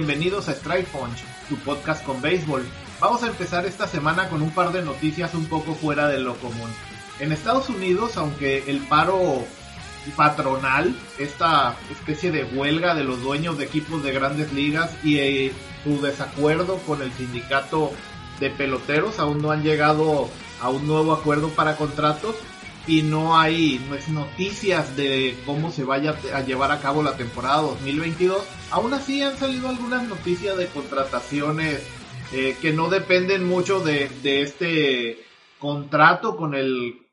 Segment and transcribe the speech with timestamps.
[0.00, 1.18] Bienvenidos a Strike Punch,
[1.50, 2.66] tu podcast con béisbol.
[3.00, 6.36] Vamos a empezar esta semana con un par de noticias un poco fuera de lo
[6.36, 6.70] común.
[7.18, 9.44] En Estados Unidos, aunque el paro
[10.16, 15.52] patronal, esta especie de huelga de los dueños de equipos de grandes ligas y eh,
[15.84, 17.92] su desacuerdo con el sindicato
[18.40, 20.30] de peloteros aún no han llegado
[20.62, 22.36] a un nuevo acuerdo para contratos
[22.90, 28.44] y no hay noticias de cómo se vaya a llevar a cabo la temporada 2022.
[28.72, 31.88] Aún así han salido algunas noticias de contrataciones
[32.32, 35.24] eh, que no dependen mucho de, de este
[35.60, 37.06] contrato con el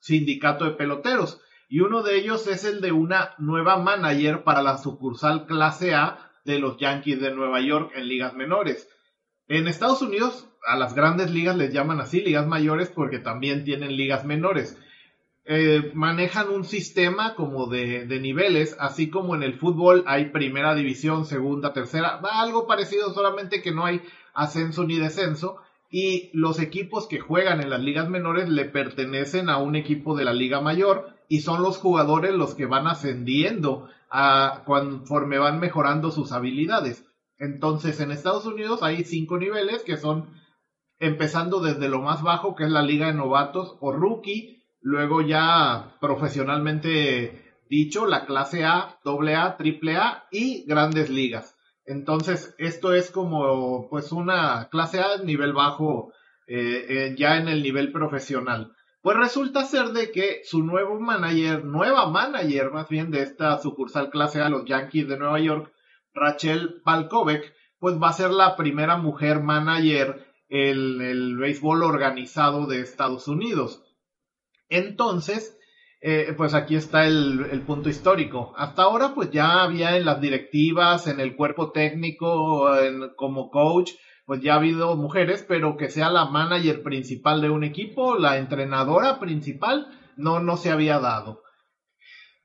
[0.00, 1.40] sindicato de peloteros.
[1.66, 6.30] Y uno de ellos es el de una nueva manager para la sucursal clase A
[6.44, 8.86] de los Yankees de Nueva York en ligas menores.
[9.48, 13.96] En Estados Unidos a las grandes ligas les llaman así, ligas mayores, porque también tienen
[13.96, 14.76] ligas menores.
[15.44, 20.72] Eh, manejan un sistema como de, de, niveles, así como en el fútbol hay primera
[20.76, 24.02] división, segunda, tercera, algo parecido, solamente que no hay
[24.34, 25.56] ascenso ni descenso,
[25.90, 30.24] y los equipos que juegan en las ligas menores le pertenecen a un equipo de
[30.24, 36.12] la liga mayor, y son los jugadores los que van ascendiendo a, conforme van mejorando
[36.12, 37.04] sus habilidades.
[37.38, 40.30] Entonces, en Estados Unidos hay cinco niveles que son
[41.00, 45.96] empezando desde lo más bajo, que es la liga de novatos o rookie, luego ya
[46.00, 51.56] profesionalmente dicho, la clase A, doble A, triple A y grandes ligas.
[51.86, 56.12] Entonces, esto es como pues una clase A nivel bajo,
[56.46, 58.72] eh, ya en el nivel profesional.
[59.02, 64.10] Pues resulta ser de que su nuevo manager, nueva manager más bien de esta sucursal
[64.10, 65.72] clase A, los Yankees de Nueva York,
[66.14, 72.80] Rachel Palkovec, pues va a ser la primera mujer manager en el béisbol organizado de
[72.80, 73.82] Estados Unidos.
[74.72, 75.58] Entonces,
[76.00, 78.54] eh, pues aquí está el, punto histórico.
[78.56, 82.68] Hasta ahora, pues ya había en las directivas, en el cuerpo técnico,
[83.16, 83.92] como coach,
[84.24, 88.38] pues ya ha habido mujeres, pero que sea la manager principal de un equipo, la
[88.38, 91.42] entrenadora principal, no, no se había dado.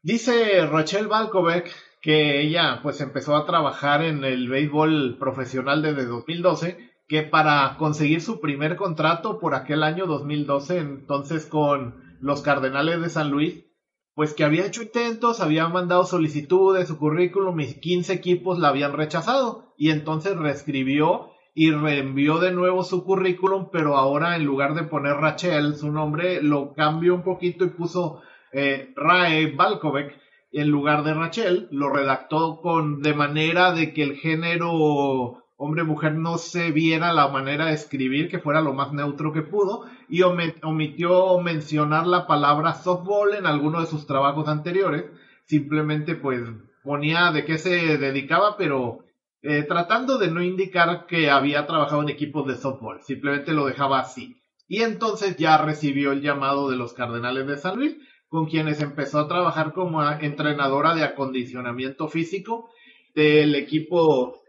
[0.01, 6.77] Dice Rachel Balkovec que ella pues empezó a trabajar en el béisbol profesional desde 2012,
[7.07, 13.09] que para conseguir su primer contrato por aquel año 2012, entonces con los Cardenales de
[13.09, 13.65] San Luis,
[14.13, 18.93] pues que había hecho intentos, había mandado solicitudes, su currículum y 15 equipos la habían
[18.93, 19.73] rechazado.
[19.77, 25.17] Y entonces reescribió y reenvió de nuevo su currículum, pero ahora en lugar de poner
[25.17, 30.19] Rachel, su nombre, lo cambió un poquito y puso eh, Rae Balkovec
[30.51, 36.37] en lugar de Rachel, lo redactó con de manera de que el género hombre-mujer no
[36.37, 41.39] se viera la manera de escribir, que fuera lo más neutro que pudo, y omitió
[41.39, 45.05] mencionar la palabra softball en alguno de sus trabajos anteriores,
[45.45, 46.41] simplemente pues
[46.83, 49.03] ponía de qué se dedicaba, pero
[49.41, 53.99] eh, tratando de no indicar que había trabajado en equipos de softball, simplemente lo dejaba
[53.99, 54.37] así.
[54.67, 57.97] Y entonces ya recibió el llamado de los Cardenales de San Luis,
[58.27, 62.69] con quienes empezó a trabajar como entrenadora de acondicionamiento físico
[63.15, 64.41] del equipo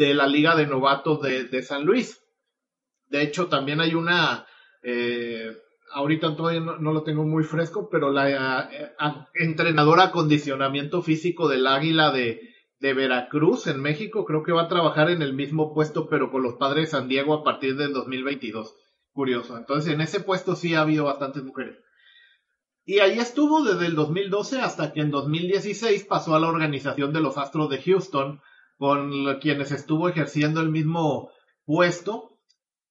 [0.00, 2.18] de la Liga de Novatos de, San Luis.
[3.08, 4.46] De hecho, también hay una,
[4.82, 5.54] eh,
[5.92, 8.92] ahorita todavía no, lo tengo muy fresco, pero la eh,
[9.34, 12.40] entrenadora acondicionamiento físico del Águila de,
[12.78, 16.42] de Veracruz en México, creo que va a trabajar en el mismo puesto, pero con
[16.42, 18.74] los padres de San Diego a partir del 2022.
[19.12, 19.58] Curioso.
[19.58, 21.76] Entonces, en ese puesto sí ha habido bastantes mujeres.
[22.86, 27.20] Y ahí estuvo desde el 2012 hasta que en 2016 pasó a la organización de
[27.20, 28.40] los Astros de Houston,
[28.80, 31.28] con quienes estuvo ejerciendo el mismo
[31.66, 32.38] puesto.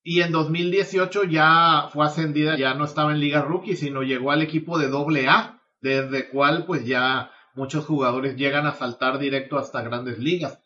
[0.04, 4.40] Y en 2018 ya fue ascendida, ya no estaba en Liga Rookie, sino llegó al
[4.40, 9.82] equipo de doble A, desde cual pues ya muchos jugadores llegan a saltar directo hasta
[9.82, 10.60] grandes ligas.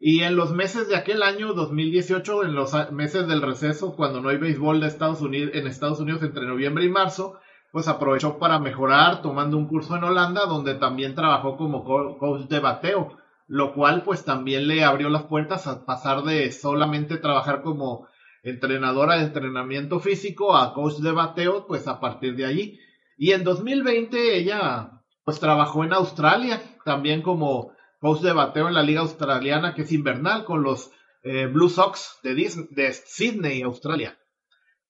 [0.00, 4.28] Y en los meses de aquel año 2018, en los meses del receso, cuando no
[4.30, 7.38] hay béisbol de Estados Unidos, en Estados Unidos entre noviembre y marzo,
[7.70, 12.58] pues aprovechó para mejorar tomando un curso en Holanda, donde también trabajó como coach de
[12.58, 18.08] bateo lo cual pues también le abrió las puertas a pasar de solamente trabajar como
[18.42, 22.78] entrenadora de entrenamiento físico a coach de bateo, pues a partir de allí.
[23.16, 28.82] Y en 2020 ella pues trabajó en Australia, también como coach de bateo en la
[28.82, 30.90] liga australiana que es invernal con los
[31.22, 32.34] eh, Blue Sox de,
[32.70, 34.18] de Sydney, Australia.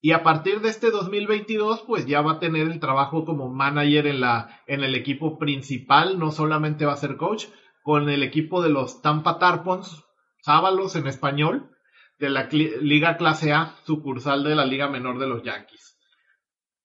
[0.04, 4.08] Y a partir de este 2022, pues ya va a tener el trabajo como manager
[4.08, 7.46] en la en el equipo principal, no solamente va a ser coach,
[7.82, 10.04] con el equipo de los Tampa Tarpons,
[10.40, 11.70] Sábalos en español,
[12.18, 15.98] de la Liga Clase A, sucursal de la Liga Menor de los Yankees.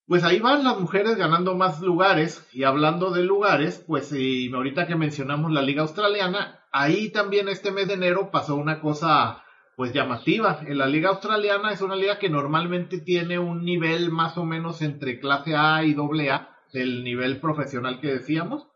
[0.07, 4.87] pues ahí van las mujeres ganando más lugares y hablando de lugares, pues y ahorita
[4.87, 9.43] que mencionamos la liga australiana, ahí también este mes de enero pasó una cosa
[9.75, 10.61] pues llamativa.
[10.65, 14.81] En la liga australiana es una liga que normalmente tiene un nivel más o menos
[14.81, 18.67] entre clase A y doble A del nivel profesional que decíamos.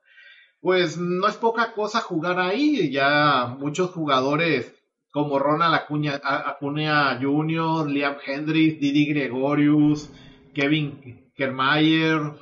[0.62, 4.74] Pues no es poca cosa jugar ahí, ya muchos jugadores
[5.12, 10.10] como Ronald Acuña, Jr., Liam Hendricks, Didi Gregorius,
[10.54, 12.34] Kevin Kermayer,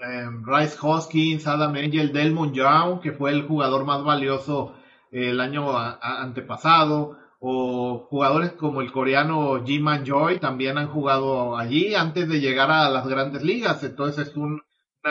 [0.00, 4.74] em, Rice Hoskins, Adam Angel, Delmon Young, que fue el jugador más valioso
[5.12, 12.28] el año antepasado, o jugadores como el coreano Jiman Joy también han jugado allí antes
[12.28, 14.60] de llegar a las grandes ligas, entonces es una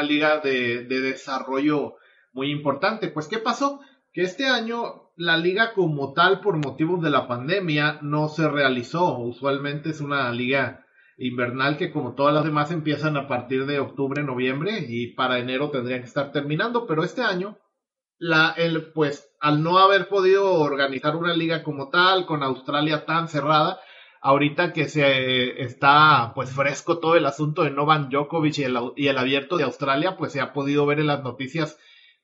[0.03, 1.95] liga de, de desarrollo
[2.33, 3.09] muy importante.
[3.09, 3.81] Pues, ¿qué pasó?
[4.13, 9.17] Que este año la liga como tal, por motivos de la pandemia, no se realizó.
[9.17, 10.85] Usualmente es una liga
[11.19, 15.69] invernal que como todas las demás empiezan a partir de octubre, noviembre y para enero
[15.69, 17.57] tendrían que estar terminando, pero este año
[18.17, 23.27] la el pues al no haber podido organizar una liga como tal con Australia tan
[23.27, 23.79] cerrada,
[24.21, 29.07] ahorita que se está pues fresco todo el asunto de Novan Djokovic y el, y
[29.07, 31.77] el abierto de Australia, pues se ha podido ver en las noticias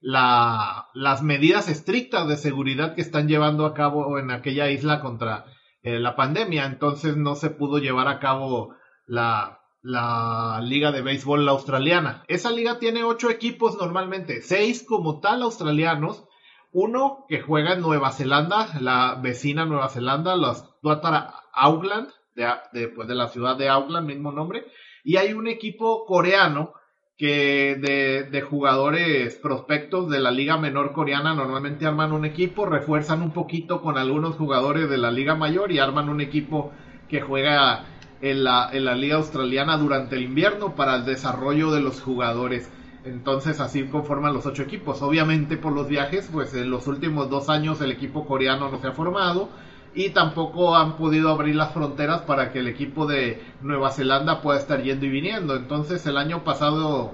[0.06, 5.46] la, las medidas estrictas de seguridad que están llevando a cabo en aquella isla contra
[5.82, 6.68] eh, la pandemia.
[6.68, 8.76] Entonces no se pudo llevar a cabo
[9.08, 12.24] la, la liga de béisbol australiana.
[12.28, 16.24] Esa liga tiene ocho equipos normalmente, seis como tal australianos,
[16.72, 23.08] uno que juega en Nueva Zelanda, la vecina Nueva Zelanda, los Tuatara Auckland, de, pues
[23.08, 24.68] de la ciudad de Auckland, mismo nombre,
[25.04, 26.74] y hay un equipo coreano
[27.18, 33.22] que de, de, jugadores prospectos de la liga menor coreana normalmente arman un equipo, refuerzan
[33.22, 36.74] un poquito con algunos jugadores de la liga mayor y arman un equipo
[37.08, 37.86] que juega
[38.22, 42.70] en la, en la liga australiana durante el invierno para el desarrollo de los jugadores.
[43.06, 45.02] Entonces así conforman los ocho equipos.
[45.02, 48.88] Obviamente por los viajes, pues en los últimos dos años el equipo coreano no se
[48.88, 49.50] ha formado
[49.96, 54.60] y tampoco han podido abrir las fronteras para que el equipo de Nueva Zelanda pueda
[54.60, 55.56] estar yendo y viniendo.
[55.56, 57.14] Entonces el año pasado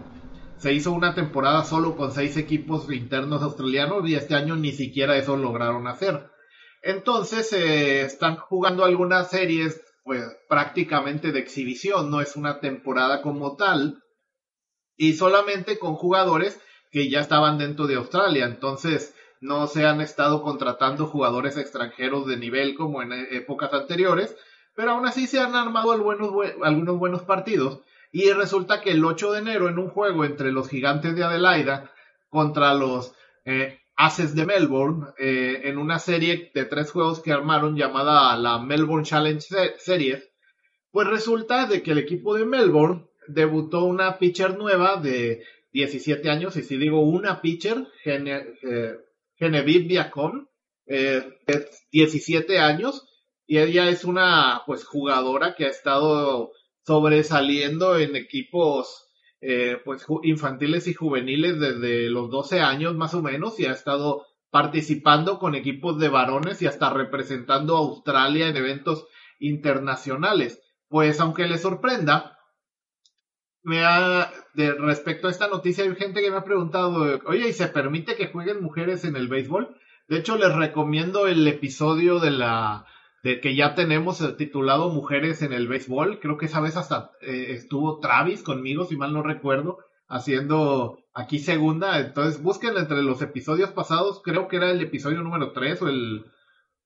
[0.57, 5.15] se hizo una temporada solo con seis equipos internos australianos y este año ni siquiera
[5.15, 6.27] eso lograron hacer.
[6.81, 13.55] Entonces eh, están jugando algunas series pues prácticamente de exhibición, no es una temporada como
[13.55, 14.01] tal
[14.97, 16.59] y solamente con jugadores
[16.91, 18.45] que ya estaban dentro de Australia.
[18.45, 24.37] Entonces no se han estado contratando jugadores extranjeros de nivel como en épocas anteriores,
[24.75, 26.31] pero aún así se han armado algunos,
[26.99, 27.81] buenos partidos.
[28.11, 31.91] Y resulta que el 8 de enero en un juego entre los gigantes de Adelaida
[32.29, 33.13] contra los
[33.45, 38.59] eh, Aces de Melbourne, eh, en una serie de tres juegos que armaron llamada la
[38.59, 39.45] Melbourne Challenge
[39.77, 40.29] Series,
[40.91, 46.57] pues resulta de que el equipo de Melbourne debutó una pitcher nueva de 17 años,
[46.57, 48.97] y si digo una pitcher, eh,
[49.41, 50.45] Genevieve Viacom,
[50.85, 51.39] eh,
[51.91, 53.07] 17 años,
[53.47, 56.51] y ella es una pues jugadora que ha estado
[56.85, 59.07] sobresaliendo en equipos
[59.41, 64.27] eh, pues infantiles y juveniles desde los 12 años más o menos y ha estado
[64.51, 69.07] participando con equipos de varones y hasta representando a Australia en eventos
[69.39, 70.61] internacionales.
[70.87, 72.37] Pues aunque le sorprenda,
[73.63, 77.53] me ha, de respecto a esta noticia, hay gente que me ha preguntado, oye, ¿y
[77.53, 79.75] se permite que jueguen mujeres en el béisbol?
[80.07, 82.85] De hecho, les recomiendo el episodio de la,
[83.23, 86.19] de que ya tenemos titulado Mujeres en el béisbol.
[86.19, 89.77] Creo que esa vez hasta eh, estuvo Travis conmigo, si mal no recuerdo,
[90.07, 91.99] haciendo aquí segunda.
[91.99, 96.25] Entonces, busquen entre los episodios pasados, creo que era el episodio número 3 o el...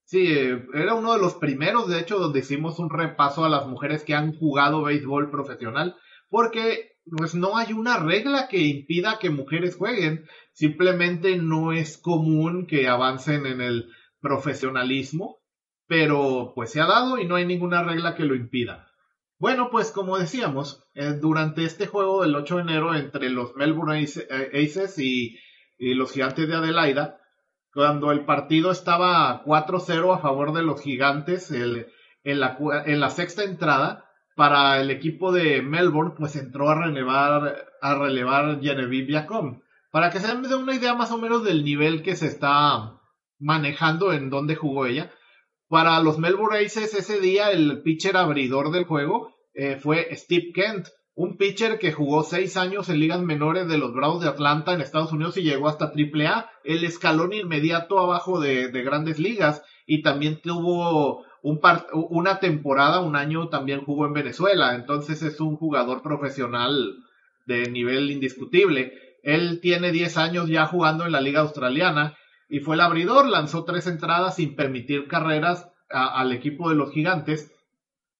[0.04, 3.66] Sí, eh, era uno de los primeros, de hecho, donde hicimos un repaso a las
[3.66, 5.96] mujeres que han jugado béisbol profesional
[6.30, 12.66] porque pues no hay una regla que impida que mujeres jueguen, simplemente no es común
[12.66, 15.40] que avancen en el profesionalismo,
[15.88, 18.92] pero pues se ha dado y no hay ninguna regla que lo impida.
[19.38, 24.04] Bueno, pues como decíamos, eh, durante este juego del 8 de enero entre los Melbourne
[24.04, 25.38] Aces y,
[25.78, 27.20] los Gigantes de Adelaida,
[27.74, 34.05] cuando el partido estaba 4-0 a favor de los Gigantes en la sexta entrada,
[34.36, 39.62] para el equipo de Melbourne, pues entró a relevar, a relevar Genevieve Viacom.
[39.92, 43.00] Para que se den una idea más o menos del nivel que se está
[43.40, 45.12] manejando en donde jugó ella.
[45.70, 50.88] Para los Melbourne Aces ese día el pitcher abridor del juego eh, fue Steve Kent,
[51.16, 54.82] un pitcher que jugó seis años en ligas menores de los Bravos de Atlanta en
[54.82, 60.02] Estados Unidos y llegó hasta AAA, el escalón inmediato abajo de, de grandes ligas y
[60.02, 61.62] también tuvo un
[62.10, 66.96] una temporada, un año también jugó en Venezuela, entonces es un jugador profesional
[67.46, 68.94] de nivel indiscutible.
[69.22, 72.18] Él tiene 10 años ya jugando en la liga australiana
[72.50, 77.52] y fue el abridor, lanzó tres entradas sin permitir carreras al equipo de los gigantes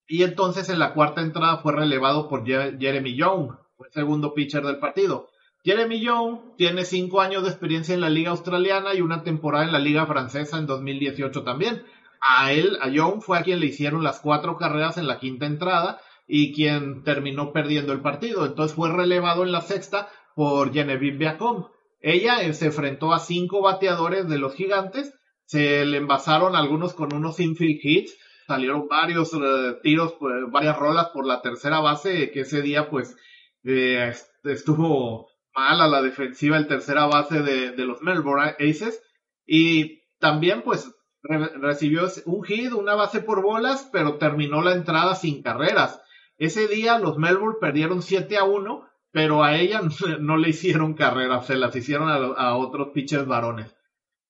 [0.08, 4.64] y entonces en la cuarta entrada fue relevado por Jeremy Young, fue el segundo pitcher
[4.64, 5.30] del partido.
[5.64, 9.72] Jeremy Young tiene cinco años de experiencia en la liga australiana y una temporada en
[9.72, 11.82] la liga francesa en 2018 también.
[12.28, 15.46] A él, a Young, fue a quien le hicieron las cuatro carreras en la quinta
[15.46, 18.46] entrada y quien terminó perdiendo el partido.
[18.46, 21.68] Entonces fue relevado en la sexta por Genevieve Biacom.
[22.02, 25.14] Ella eh, se enfrentó a cinco bateadores de los gigantes,
[25.46, 28.18] se le envasaron algunos con unos infield hits,
[28.48, 33.16] salieron varios eh, tiros, pues, varias rolas por la tercera base, que ese día pues
[33.64, 34.14] eh,
[34.44, 39.02] estuvo mal a la defensiva el tercera base de, de los Melbourne Aces
[39.46, 40.95] y también pues
[41.28, 46.02] recibió un hit, una base por bolas, pero terminó la entrada sin carreras.
[46.38, 49.82] Ese día los Melbourne perdieron 7 a 1, pero a ella
[50.20, 53.76] no, le hicieron carreras, se las hicieron a, otros pitchers varones.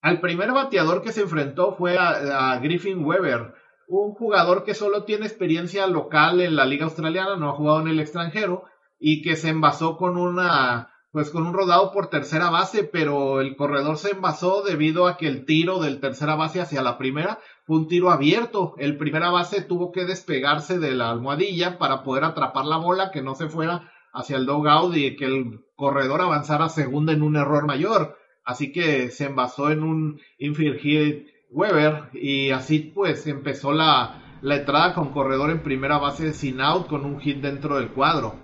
[0.02, 3.54] Al primer bateador que se enfrentó fue a Griffin Weber,
[3.88, 7.88] un jugador que solo tiene experiencia local en la liga australiana, no ha jugado en
[7.88, 8.66] el extranjero
[9.00, 13.56] y que se envasó con una pues con un rodado por tercera base, pero el
[13.56, 17.78] corredor se envasó debido a que el tiro del tercera base hacia la primera fue
[17.78, 18.76] un tiro abierto.
[18.80, 23.22] El primera base tuvo que despegarse de la almohadilla para poder atrapar la bola, que
[23.22, 27.66] no se fuera hacia el dugout y que el corredor avanzara segunda en un error
[27.66, 28.18] mayor.
[28.44, 34.94] Así que se envasó en un infield Weber y así pues empezó la, la entrada
[34.94, 38.36] con corredor en primera base sin out con un hit dentro del cuadro.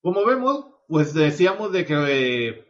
[0.00, 2.64] Como vemos, pues decíamos de que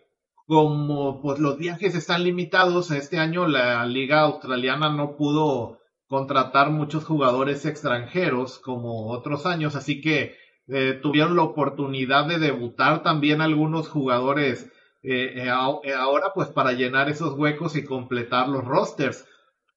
[0.46, 7.04] como pues los viajes están limitados, este año la liga australiana no pudo contratar muchos
[7.04, 13.88] jugadores extranjeros como otros años, así que eh, tuvieron la oportunidad de debutar también algunos
[13.88, 14.70] jugadores
[15.02, 19.26] eh, eh, ahora pues para llenar esos huecos y completar los rosters.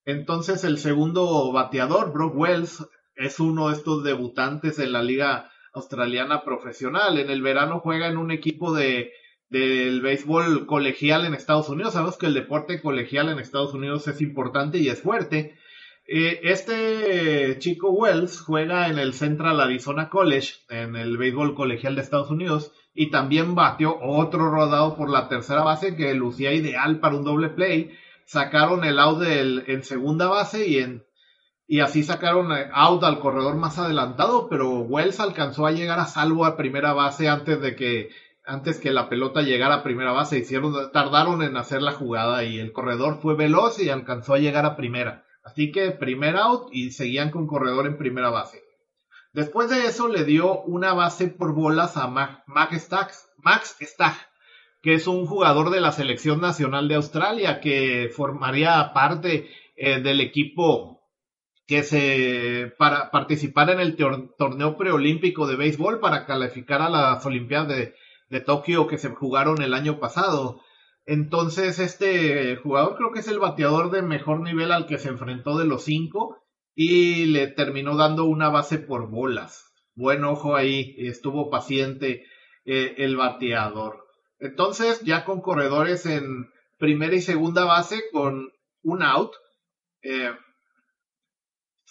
[0.04, 2.84] Entonces el segundo bateador, Brock Wells,
[3.14, 7.18] es uno de estos debutantes en la liga australiana profesional.
[7.18, 9.12] En el verano juega en un equipo de
[9.52, 11.92] del béisbol colegial en Estados Unidos.
[11.92, 15.58] Sabemos que el deporte colegial en Estados Unidos es importante y es fuerte.
[16.06, 22.00] Eh, este chico Wells juega en el Central Arizona College, en el béisbol colegial de
[22.00, 27.16] Estados Unidos, y también batió otro rodado por la tercera base que lucía ideal para
[27.16, 27.90] un doble play.
[28.24, 31.04] Sacaron el out en segunda base y en
[31.66, 36.06] y así sacaron eh, out al corredor más adelantado, pero Wells alcanzó a llegar a
[36.06, 38.10] salvo a primera base antes de que
[38.44, 42.58] antes que la pelota llegara a primera base, hicieron tardaron en hacer la jugada y
[42.58, 45.24] el corredor fue veloz y alcanzó a llegar a primera.
[45.44, 48.62] Así que primer out y seguían con corredor en primera base.
[49.32, 52.90] Después de eso le dio una base por bolas a Max
[53.80, 54.16] Stagg,
[54.82, 60.20] que es un jugador de la selección nacional de Australia que formaría parte eh, del
[60.20, 61.01] equipo
[61.72, 67.68] que se para participar en el torneo preolímpico de béisbol para calificar a las Olimpiadas
[67.68, 67.94] de,
[68.28, 70.60] de, Tokio que se jugaron el año pasado.
[71.06, 75.56] Entonces, este jugador creo que es el bateador de mejor nivel al que se enfrentó
[75.56, 76.42] de los cinco
[76.74, 79.72] y le terminó dando una base por bolas.
[79.94, 82.26] Buen ojo ahí, estuvo paciente
[82.66, 84.04] eh, el bateador.
[84.38, 88.50] Entonces, ya con corredores en primera y segunda base con
[88.82, 89.32] un out,
[90.02, 90.32] eh,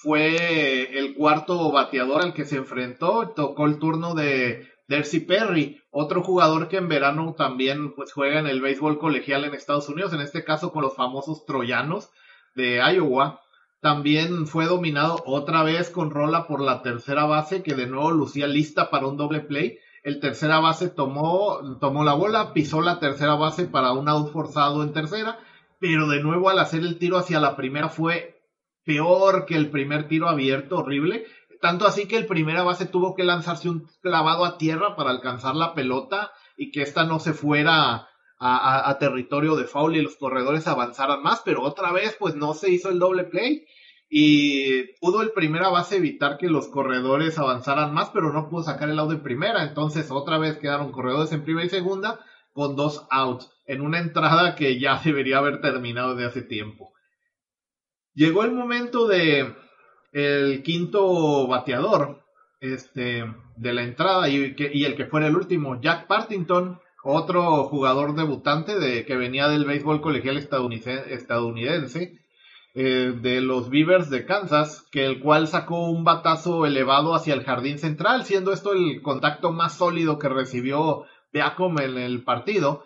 [0.01, 6.24] fue el cuarto bateador al que se enfrentó, tocó el turno de Dercy Perry, otro
[6.24, 10.22] jugador que en verano también pues juega en el béisbol colegial en Estados Unidos, en
[10.22, 12.10] este caso con los famosos troyanos
[12.55, 13.41] de Iowa.
[13.79, 18.48] También fue dominado otra vez con rola por la tercera base, que de nuevo lucía
[18.48, 19.77] lista para un doble play.
[20.03, 24.81] El tercera base tomó, tomó la bola, pisó la tercera base para un out forzado
[24.81, 25.38] en tercera,
[25.79, 28.40] pero de nuevo al hacer el tiro hacia la primera fue
[28.85, 31.25] peor que el primer tiro abierto, horrible.
[31.61, 35.55] Tanto así que el primera base tuvo que lanzarse un clavado a tierra para alcanzar
[35.55, 38.07] la pelota y que esta no se fuera
[38.43, 42.71] a, territorio de foul y los corredores avanzaran más, pero otra vez pues no se
[42.71, 43.65] hizo el doble play
[44.09, 48.89] y pudo el primera base evitar que los corredores avanzaran más, pero no pudo sacar
[48.89, 52.19] el out de primera, entonces otra vez quedaron corredores en primera y segunda
[52.51, 56.93] con dos outs en una entrada que ya debería haber terminado de hace tiempo.
[58.13, 59.53] Llegó el momento de
[60.12, 62.22] el quinto bateador
[62.60, 63.24] este,
[63.56, 69.06] de la entrada y, el que fuera el último, Jack Partington, otro jugador debutante de,
[69.06, 72.20] que venía del béisbol colegial estadounidense,
[72.74, 77.44] eh, de los Beavers de Kansas, que el cual sacó un batazo elevado hacia el
[77.44, 82.86] jardín central, siendo esto el contacto más sólido que recibió Beacom en el partido,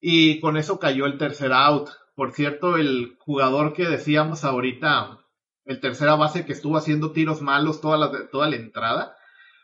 [0.00, 1.88] y con eso cayó el tercer out.
[2.14, 5.18] Por cierto, el jugador que decíamos ahorita,
[5.64, 9.16] el tercera base que estuvo haciendo tiros malos toda la, toda la entrada,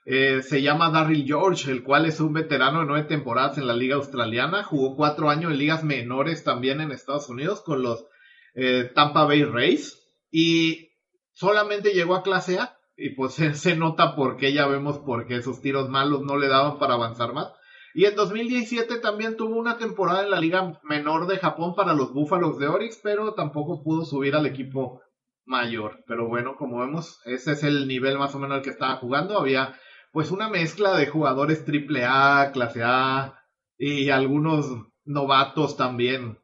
[0.06, 3.74] eh, se llama Darryl George, el cual es un veterano de nueve temporadas en la
[3.74, 8.06] liga australiana, jugó cuatro años en ligas menores también en Estados Unidos con los
[8.54, 10.90] eh, Tampa Bay Rays y
[11.32, 15.60] solamente llegó a clase A y pues se, nota porque ya vemos por qué esos
[15.60, 17.52] tiros malos no le daban para avanzar más.
[17.94, 22.12] Y en 2017 también tuvo una temporada en la liga menor de Japón para los
[22.12, 25.02] Búfalos de Orix, pero tampoco pudo subir al equipo
[25.44, 26.04] mayor.
[26.06, 29.38] Pero bueno, como vemos, ese es el nivel más o menos al que estaba jugando.
[29.38, 29.74] Había
[30.12, 33.34] pues una mezcla de jugadores triple A, clase A
[33.76, 34.66] y algunos
[35.04, 36.38] novatos también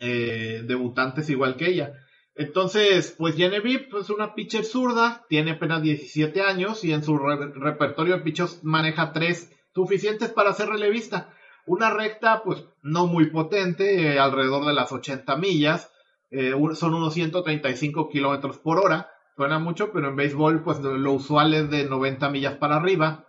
[0.00, 1.94] eh, debutantes igual que ella.
[2.34, 8.16] Entonces, pues Genevieve es una pitcher zurda, tiene apenas 17 años y en su repertorio
[8.16, 11.32] de pitchers maneja tres suficientes para ser relevista.
[11.66, 15.92] Una recta, pues no muy potente, eh, alrededor de las 80 millas,
[16.30, 19.08] eh, son unos 135 kilómetros por hora.
[19.36, 23.24] Suena mucho, pero en béisbol, pues lo usual es de 90 millas para arriba.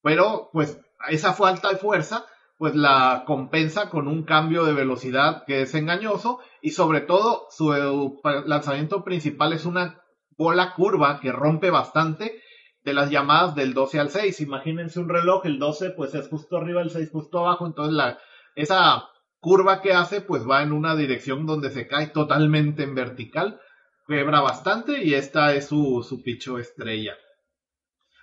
[0.00, 2.24] pero, pues, esa falta de fuerza
[2.58, 8.20] pues la compensa con un cambio de velocidad que es engañoso y sobre todo su
[8.46, 10.00] lanzamiento principal es una
[10.36, 12.40] bola curva que rompe bastante
[12.84, 14.40] de las llamadas del 12 al 6.
[14.40, 18.18] Imagínense un reloj, el 12 pues es justo arriba, el 6 justo abajo, entonces la,
[18.54, 19.08] esa
[19.40, 23.60] curva que hace pues va en una dirección donde se cae totalmente en vertical,
[24.06, 27.16] quebra bastante y esta es su, su picho estrella.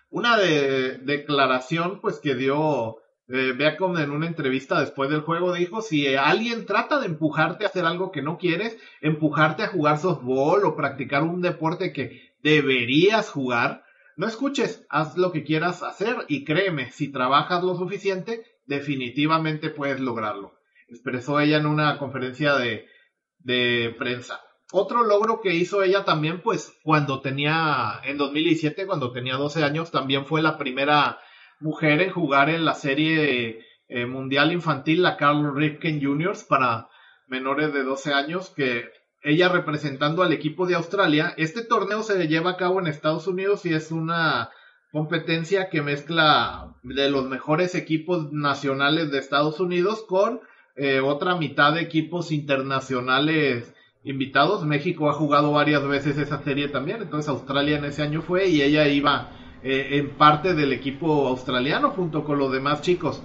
[0.10, 6.16] Una de, declaración pues que dio eh, en una entrevista después del juego dijo, si
[6.16, 10.76] alguien trata de empujarte a hacer algo que no quieres, empujarte a jugar softball o
[10.76, 13.84] practicar un deporte que deberías jugar,
[14.20, 20.02] no escuches, haz lo que quieras hacer y créeme, si trabajas lo suficiente, definitivamente puedes
[20.02, 20.60] lograrlo.
[20.90, 24.42] Expresó ella en una conferencia de, prensa.
[24.74, 29.90] Otro logro que hizo ella también, pues cuando tenía, en 2017, cuando tenía 12 años,
[29.90, 31.20] también fue la primera
[31.62, 36.90] mujer en jugar en la serie eh, mundial infantil, la Carl Ripken Juniors, para
[37.28, 41.34] menores de 12 años, que ella representando al equipo de Australia.
[41.38, 44.50] Este torneo se lleva a cabo en Estados Unidos y es una
[44.92, 50.42] competencia que mezcla de los mejores equipos nacionales de Estados Unidos con
[50.76, 54.66] eh, otra mitad de equipos internacionales invitados.
[54.66, 58.62] México ha jugado varias veces esa serie también, entonces Australia en ese año fue y
[58.62, 63.22] ella iba eh, en parte del equipo australiano junto con los demás chicos.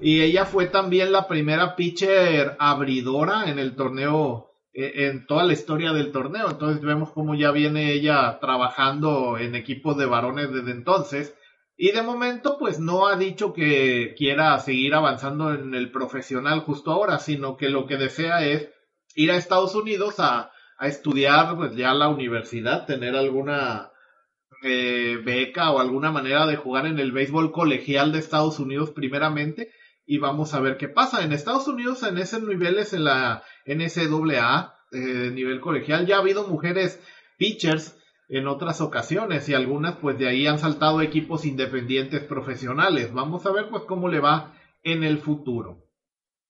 [0.00, 4.47] Y ella fue también la primera pitcher abridora en el torneo,
[4.78, 6.50] en toda la historia del torneo.
[6.50, 11.34] Entonces vemos cómo ya viene ella trabajando en equipos de varones desde entonces.
[11.76, 16.92] Y de momento, pues no ha dicho que quiera seguir avanzando en el profesional justo
[16.92, 18.68] ahora, sino que lo que desea es
[19.14, 23.90] ir a Estados Unidos a, a estudiar pues ya la universidad, tener alguna
[24.62, 29.70] eh, beca o alguna manera de jugar en el béisbol colegial de Estados Unidos primeramente
[30.08, 31.22] y vamos a ver qué pasa.
[31.22, 36.48] En Estados Unidos en esos niveles en la NCAA, eh, nivel colegial, ya ha habido
[36.48, 36.98] mujeres
[37.36, 37.94] pitchers
[38.30, 43.12] en otras ocasiones y algunas pues de ahí han saltado equipos independientes profesionales.
[43.12, 45.84] Vamos a ver pues cómo le va en el futuro.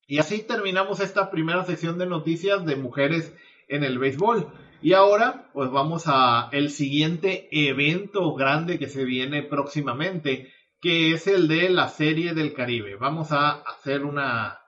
[0.07, 3.35] Y así terminamos esta primera sección de noticias de mujeres
[3.67, 4.53] en el béisbol.
[4.81, 11.27] Y ahora, pues vamos a el siguiente evento grande que se viene próximamente, que es
[11.27, 12.97] el de la Serie del Caribe.
[12.97, 14.59] Vamos a hacer una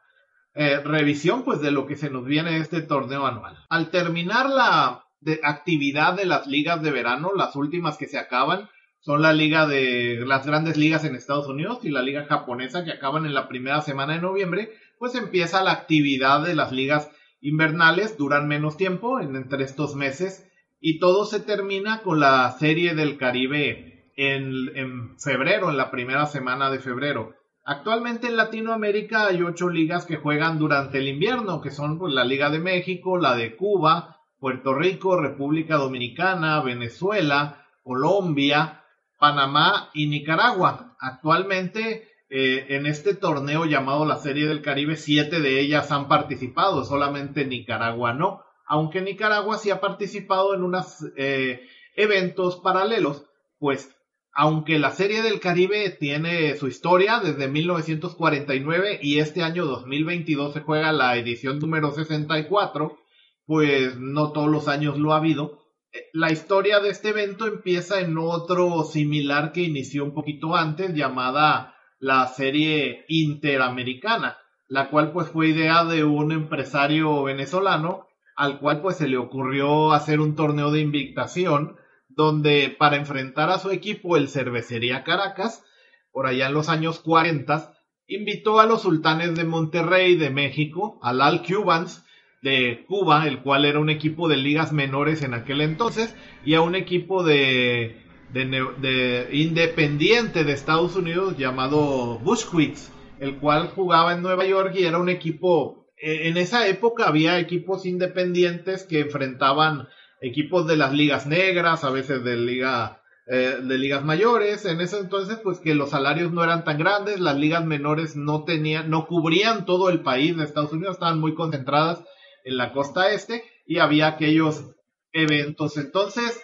[0.55, 3.57] eh, revisión, pues, de lo que se nos viene este torneo anual.
[3.69, 5.05] Al terminar la
[5.43, 8.69] actividad de las ligas de verano, las últimas que se acaban
[9.01, 12.93] son la liga de las grandes ligas en Estados Unidos y la liga japonesa que
[12.93, 18.19] acaban en la primera semana de noviembre, pues empieza la actividad de las ligas invernales
[18.19, 20.47] duran menos tiempo en, entre estos meses
[20.81, 23.90] y todo se termina con la serie del Caribe
[24.21, 27.35] en, febrero, en la primera semana de febrero.
[27.65, 32.25] Actualmente en Latinoamérica hay ocho ligas que juegan durante el invierno, que son pues, la
[32.25, 38.85] Liga de México, la de Cuba, Puerto Rico, República Dominicana, Venezuela, Colombia,
[39.19, 40.97] Panamá y Nicaragua.
[41.01, 46.85] Actualmente eh, en este torneo llamado la Serie del Caribe, siete de ellas han participado,
[46.85, 51.63] solamente Nicaragua no, aunque Nicaragua sí ha participado en unos eh,
[51.97, 53.25] eventos paralelos,
[53.59, 53.97] pues
[54.33, 60.61] aunque la Serie del Caribe tiene su historia desde 1949 y este año 2022 se
[60.61, 62.99] juega la edición número 64,
[63.47, 65.59] pues no todos los años lo ha habido.
[65.93, 70.95] Eh, la historia de este evento empieza en otro similar que inició un poquito antes,
[70.95, 74.39] llamada la serie interamericana,
[74.69, 79.93] la cual pues fue idea de un empresario venezolano al cual pues se le ocurrió
[79.93, 81.77] hacer un torneo de invictación
[82.21, 85.65] donde para enfrentar a su equipo el Cervecería Caracas,
[86.13, 87.75] por allá en los años 40,
[88.07, 92.05] invitó a los sultanes de Monterrey de México, al Al Cubans
[92.43, 96.61] de Cuba, el cual era un equipo de ligas menores en aquel entonces, y a
[96.61, 98.03] un equipo de,
[98.33, 104.99] de, independiente de Estados Unidos llamado Bushwicks, el cual jugaba en Nueva York y era
[104.99, 109.89] un equipo eh, en esa época había equipos independientes que enfrentaban
[110.21, 114.65] equipos de las ligas negras, a veces de liga eh, de ligas mayores.
[114.65, 118.45] En ese entonces, pues que los salarios no eran tan grandes, las ligas menores no
[118.45, 122.03] tenían, no cubrían todo el país de Estados Unidos, estaban muy concentradas
[122.45, 124.65] en la costa este y había aquellos
[125.13, 125.77] eventos.
[125.77, 126.41] Entonces,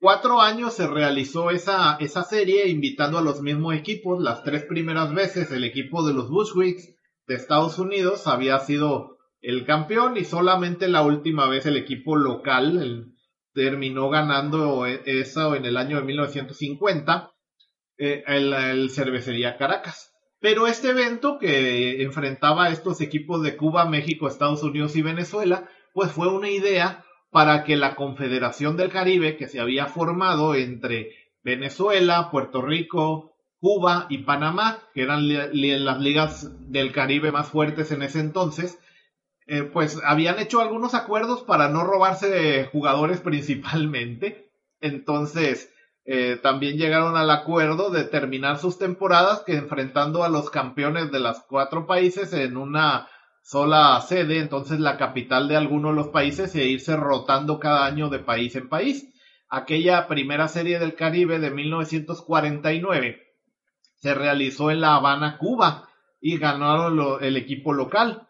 [0.00, 4.20] cuatro años se realizó esa, esa serie invitando a los mismos equipos.
[4.20, 6.94] Las tres primeras veces el equipo de los Bushwicks
[7.26, 13.12] de Estados Unidos había sido el campeón y solamente la última vez el equipo local
[13.52, 17.32] terminó ganando eso en el año de 1950
[17.98, 20.12] eh, el, Cervecería Caracas.
[20.40, 25.68] Pero este evento que enfrentaba a estos equipos de Cuba, México, Estados Unidos y Venezuela,
[25.92, 31.10] pues fue una idea para que la Confederación del Caribe que se había formado entre
[31.42, 38.02] Venezuela, Puerto Rico, Cuba y Panamá, que eran las ligas del Caribe más fuertes en
[38.02, 38.78] ese entonces,
[39.48, 44.52] eh, pues habían hecho algunos acuerdos para no robarse jugadores principalmente.
[44.80, 45.72] Entonces,
[46.04, 51.20] eh, también llegaron al acuerdo de terminar sus temporadas que enfrentando a los campeones de
[51.20, 53.08] los cuatro países en una
[53.42, 58.10] sola sede, entonces la capital de alguno de los países e irse rotando cada año
[58.10, 59.08] de país en país.
[59.48, 63.22] Aquella primera serie del Caribe de 1949
[63.96, 65.88] se realizó en La Habana, Cuba,
[66.20, 68.27] y ganaron el equipo local.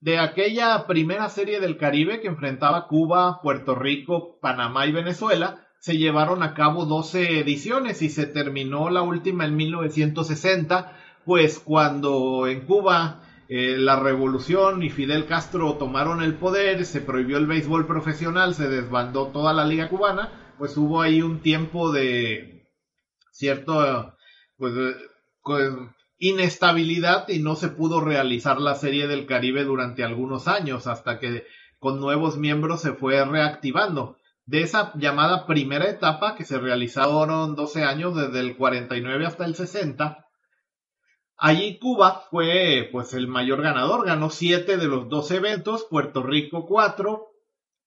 [0.00, 5.96] De aquella primera serie del Caribe que enfrentaba Cuba, Puerto Rico, Panamá y Venezuela, se
[5.96, 12.60] llevaron a cabo 12 ediciones y se terminó la última en 1960, pues cuando en
[12.60, 18.54] Cuba eh, la revolución y Fidel Castro tomaron el poder, se prohibió el béisbol profesional,
[18.54, 22.68] se desbandó toda la liga cubana, pues hubo ahí un tiempo de
[23.32, 24.14] cierto
[24.56, 24.74] pues,
[25.40, 31.18] con inestabilidad y no se pudo realizar la serie del Caribe durante algunos años hasta
[31.18, 31.46] que
[31.78, 34.16] con nuevos miembros se fue reactivando.
[34.44, 39.54] De esa llamada primera etapa que se realizaron 12 años desde el 49 hasta el
[39.54, 40.26] 60,
[41.36, 46.66] allí Cuba fue pues el mayor ganador, ganó 7 de los 12 eventos, Puerto Rico
[46.66, 47.26] 4,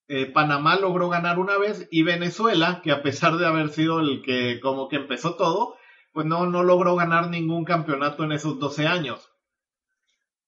[0.08, 4.22] eh, Panamá logró ganar una vez y Venezuela, que a pesar de haber sido el
[4.22, 5.74] que como que empezó todo,
[6.12, 9.30] pues no, no logró ganar ningún campeonato en esos 12 años.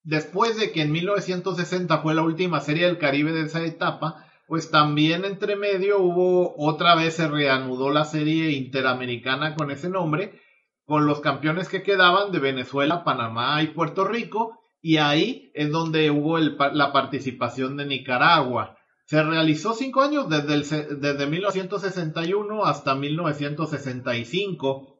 [0.03, 4.70] Después de que en 1960 fue la última serie del Caribe de esa etapa, pues
[4.70, 10.38] también entre medio hubo otra vez se reanudó la serie interamericana con ese nombre,
[10.85, 16.11] con los campeones que quedaban de Venezuela, Panamá y Puerto Rico, y ahí es donde
[16.11, 18.77] hubo la participación de Nicaragua.
[19.07, 24.93] Se realizó cinco años desde, el, desde 1961 hasta 1965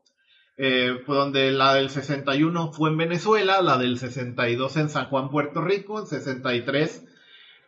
[0.57, 5.61] eh, donde la del 61 fue en Venezuela, la del 62 en San Juan, Puerto
[5.61, 7.07] Rico, en 63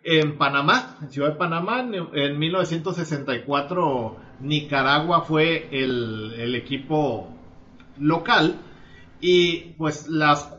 [0.05, 7.29] en Panamá, en Ciudad de Panamá, en 1964 Nicaragua fue el, el equipo
[7.99, 8.55] local
[9.21, 10.53] y pues las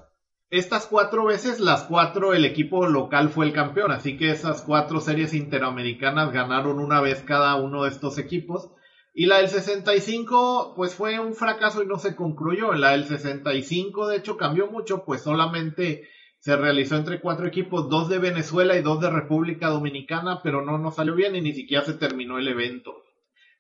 [0.50, 5.02] estas cuatro veces, las cuatro, el equipo local fue el campeón, así que esas cuatro
[5.02, 8.70] series interamericanas ganaron una vez cada uno de estos equipos.
[9.20, 12.74] Y la del 65, pues fue un fracaso y no se concluyó.
[12.74, 18.10] La del 65, de hecho, cambió mucho, pues solamente se realizó entre cuatro equipos, dos
[18.10, 21.84] de Venezuela y dos de República Dominicana, pero no, no salió bien y ni siquiera
[21.84, 22.94] se terminó el evento.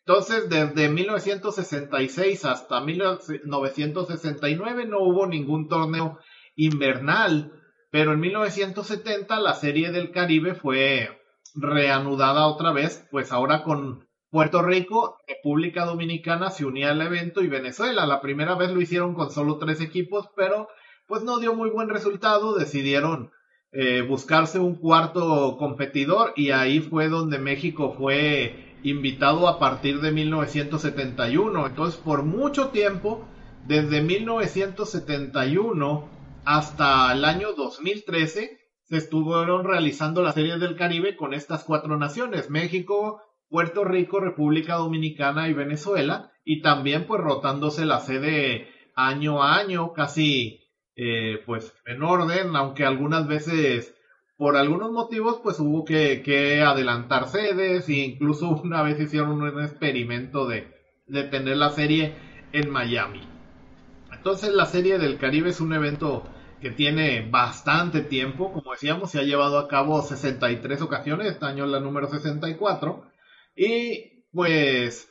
[0.06, 6.20] Entonces, desde 1966 hasta 1969 no hubo ningún torneo
[6.56, 7.52] invernal,
[7.90, 11.20] pero en 1970 la Serie del Caribe fue
[11.56, 17.48] reanudada otra vez, pues ahora con Puerto Rico, República Dominicana se unía al evento y
[17.48, 18.06] Venezuela.
[18.06, 20.68] La primera vez lo hicieron con solo tres equipos, pero
[21.08, 22.56] pues no dio muy buen resultado.
[22.56, 23.32] Decidieron
[23.72, 30.12] eh, buscarse un cuarto competidor y ahí fue donde México fue invitado a partir de
[30.12, 31.68] 1971.
[31.68, 33.26] Entonces, por mucho tiempo,
[33.66, 36.10] desde 1971
[36.44, 42.50] hasta el año 2013, se estuvieron realizando las series del Caribe con estas cuatro naciones,
[42.50, 49.58] México, Puerto Rico, República Dominicana y Venezuela, y también pues rotándose la sede año a
[49.58, 50.62] año, casi
[50.96, 53.96] eh, pues en orden, aunque algunas veces
[54.38, 60.48] por algunos motivos pues hubo que, adelantar sedes e incluso una vez hicieron un experimento
[60.48, 60.68] de,
[61.08, 62.16] de tener la serie
[62.52, 63.22] en Miami.
[64.12, 66.24] Entonces la serie del Caribe es un evento
[66.62, 71.66] que tiene bastante tiempo, como decíamos, se ha llevado a cabo 63 ocasiones, este año
[71.68, 73.07] la número 64,
[73.58, 75.10] y pues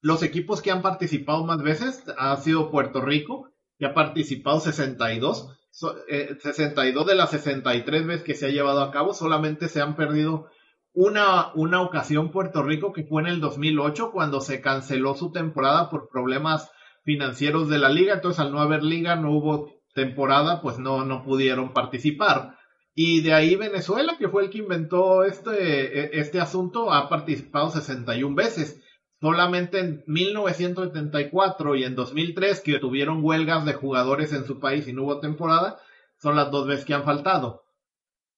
[0.00, 5.58] los equipos que han participado más veces ha sido Puerto Rico, que ha participado 62,
[5.70, 9.96] 62 eh, de las 63 veces que se ha llevado a cabo, solamente se han
[9.96, 10.50] perdido
[10.92, 15.90] una, una ocasión Puerto Rico que fue en el 2008 cuando se canceló su temporada
[15.90, 16.70] por problemas
[17.04, 21.24] financieros de la liga, entonces al no haber liga no hubo temporada, pues no, no
[21.24, 22.57] pudieron participar.
[23.00, 27.70] Y de ahí Venezuela, que fue el que inventó este, e, este asunto, ha participado
[27.70, 28.82] 61 veces.
[29.20, 34.92] Solamente en 1974 y en 2003, que tuvieron huelgas de jugadores en su país y
[34.92, 35.78] no hubo temporada,
[36.16, 37.62] son las dos veces que han faltado.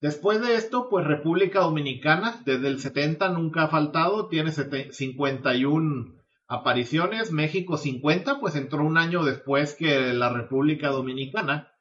[0.02, 6.16] Después de esto, pues República Dominicana, desde el 70 nunca ha faltado, tiene 51
[6.48, 11.72] apariciones, México 50, pues entró un año después que la República Dominicana.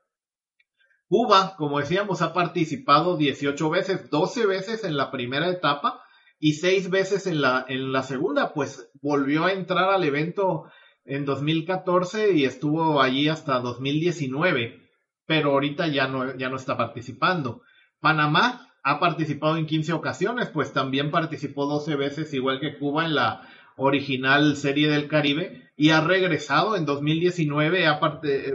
[1.10, 6.04] Cuba, como decíamos, ha participado 18 veces, 12 veces en la primera etapa
[6.40, 10.66] y 6 veces en la, en la segunda, pues volvió a entrar al evento
[11.06, 14.88] en 2014 y estuvo allí hasta 2019,
[15.26, 17.64] pero ahorita ya no, ya no está participando.
[18.00, 23.16] Panamá ha participado en 15 ocasiones, pues también participó 12 veces, igual que Cuba, en
[23.16, 27.86] la original Serie del Caribe y ha regresado en 2019,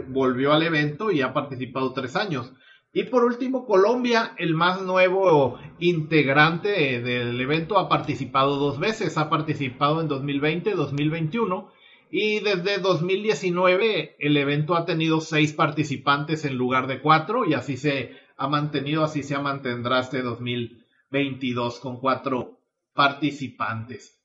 [0.07, 2.53] volvió al evento y ha participado tres años.
[2.93, 9.17] Y por último, Colombia, el más nuevo integrante del evento, ha participado dos veces.
[9.17, 11.71] Ha participado en 2020, 2021
[12.09, 17.75] y desde 2019 el evento ha tenido seis participantes en lugar de cuatro y así
[17.75, 22.59] se ha mantenido, así se mantendrá este 2022 con cuatro
[22.93, 24.21] participantes.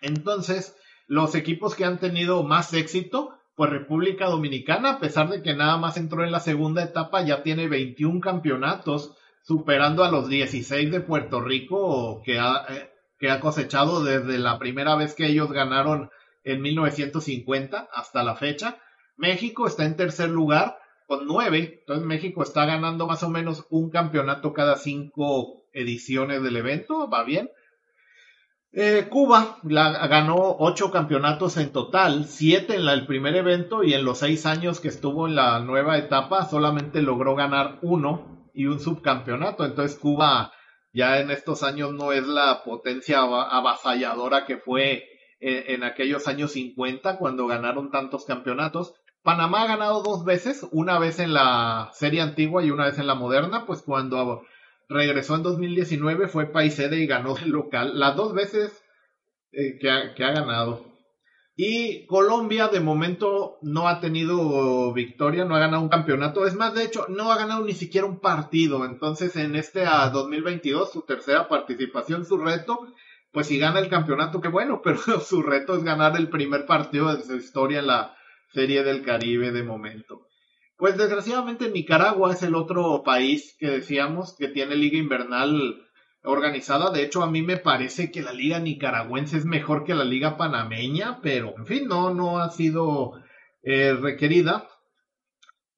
[0.00, 5.54] Entonces, los equipos que han tenido más éxito, pues República Dominicana, a pesar de que
[5.54, 10.90] nada más entró en la segunda etapa, ya tiene 21 campeonatos, superando a los 16
[10.90, 15.50] de Puerto Rico que ha, eh, que ha cosechado desde la primera vez que ellos
[15.50, 16.10] ganaron
[16.44, 18.78] en 1950 hasta la fecha.
[19.16, 23.88] México está en tercer lugar con nueve, entonces México está ganando más o menos un
[23.90, 27.50] campeonato cada cinco ediciones del evento, va bien.
[28.70, 34.18] Eh, Cuba ganó ocho campeonatos en total, siete en el primer evento y en los
[34.18, 39.64] seis años que estuvo en la nueva etapa solamente logró ganar uno y un subcampeonato.
[39.64, 40.52] Entonces Cuba
[40.92, 45.04] ya en estos años no es la potencia avasalladora que fue
[45.40, 48.92] en, en aquellos años 50 cuando ganaron tantos campeonatos.
[49.22, 53.06] Panamá ha ganado dos veces, una vez en la serie antigua y una vez en
[53.06, 54.42] la moderna, pues cuando
[54.88, 58.82] regresó en 2019, fue país sede y ganó el local las dos veces
[59.52, 60.88] eh, que, ha, que ha ganado.
[61.60, 66.46] Y Colombia de momento no ha tenido victoria, no ha ganado un campeonato.
[66.46, 68.84] Es más, de hecho, no ha ganado ni siquiera un partido.
[68.84, 72.94] Entonces, en este a 2022, su tercera participación, su reto,
[73.32, 77.12] pues si gana el campeonato, qué bueno, pero su reto es ganar el primer partido
[77.12, 78.16] de su historia en la
[78.52, 80.27] Serie del Caribe de momento.
[80.78, 85.84] Pues desgraciadamente Nicaragua es el otro país que decíamos que tiene liga invernal
[86.22, 86.92] organizada.
[86.92, 90.36] De hecho, a mí me parece que la liga nicaragüense es mejor que la liga
[90.36, 93.14] panameña, pero en fin, no, no ha sido
[93.64, 94.68] eh, requerida.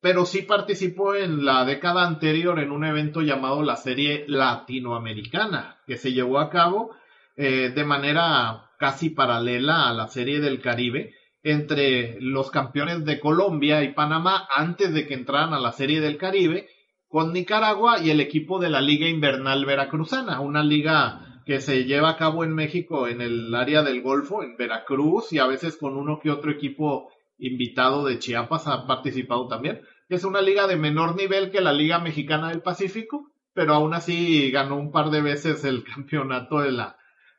[0.03, 5.97] Pero sí participó en la década anterior en un evento llamado la Serie Latinoamericana, que
[5.97, 6.95] se llevó a cabo
[7.37, 13.83] eh, de manera casi paralela a la Serie del Caribe entre los campeones de Colombia
[13.83, 16.69] y Panamá antes de que entraran a la Serie del Caribe
[17.09, 22.11] con Nicaragua y el equipo de la Liga Invernal Veracruzana, una liga que se lleva
[22.11, 25.97] a cabo en México en el área del Golfo, en Veracruz y a veces con
[25.97, 29.81] uno que otro equipo invitado de Chiapas ha participado también.
[30.09, 34.51] Es una liga de menor nivel que la Liga Mexicana del Pacífico, pero aún así
[34.51, 36.97] ganó un par de veces el campeonato de la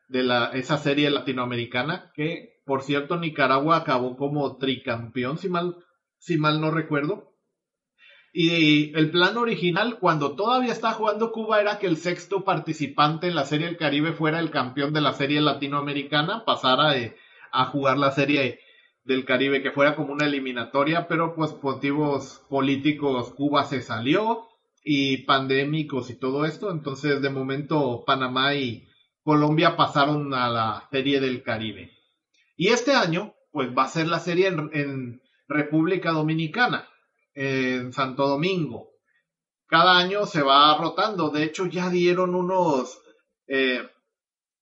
[0.08, 5.76] de la esa serie latinoamericana que por cierto, Nicaragua acabó como tricampeón, si mal,
[6.18, 7.32] si mal no recuerdo.
[8.32, 13.34] Y el plan original, cuando todavía estaba jugando Cuba, era que el sexto participante en
[13.34, 17.14] la Serie del Caribe fuera el campeón de la Serie Latinoamericana, pasara eh,
[17.50, 18.60] a jugar la Serie
[19.04, 24.48] del Caribe, que fuera como una eliminatoria, pero pues motivos políticos Cuba se salió
[24.82, 26.70] y pandémicos y todo esto.
[26.70, 28.88] Entonces, de momento, Panamá y
[29.22, 32.01] Colombia pasaron a la Serie del Caribe.
[32.62, 36.88] Y este año, pues va a ser la serie en, República Dominicana,
[37.34, 38.90] en Santo Domingo.
[39.66, 41.30] Cada año se va rotando.
[41.30, 43.02] De hecho, ya dieron unos,
[43.48, 43.82] eh,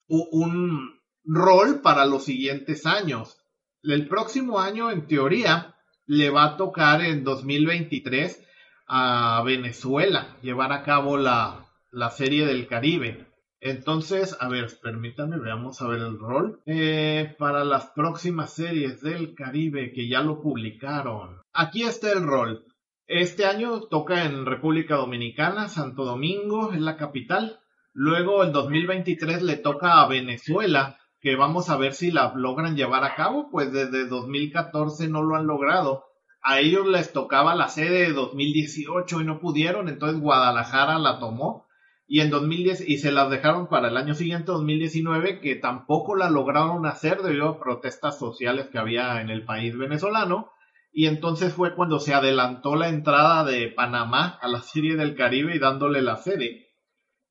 [0.08, 3.36] un rol para los siguientes años.
[3.82, 8.42] El próximo año, en teoría, le va a tocar en 2023
[8.86, 13.29] a Venezuela llevar a cabo la, la serie del Caribe.
[13.60, 16.62] Entonces, a ver, permítanme, veamos a ver el rol.
[16.64, 21.42] Eh, para las próximas series del Caribe que ya lo publicaron.
[21.52, 22.64] Aquí está el rol.
[23.06, 27.60] Este año toca en República Dominicana, Santo Domingo, es la capital.
[27.92, 33.04] Luego, el 2023 le toca a Venezuela, que vamos a ver si la logran llevar
[33.04, 36.04] a cabo, pues desde 2014 no lo han logrado.
[36.40, 41.66] A ellos les tocaba la sede de 2018 y no pudieron, entonces Guadalajara la tomó
[42.12, 46.28] y en 2010 y se las dejaron para el año siguiente 2019 que tampoco la
[46.28, 50.50] lograron hacer debido a protestas sociales que había en el país venezolano
[50.92, 55.54] y entonces fue cuando se adelantó la entrada de Panamá a la Serie del Caribe
[55.54, 56.72] y dándole la sede.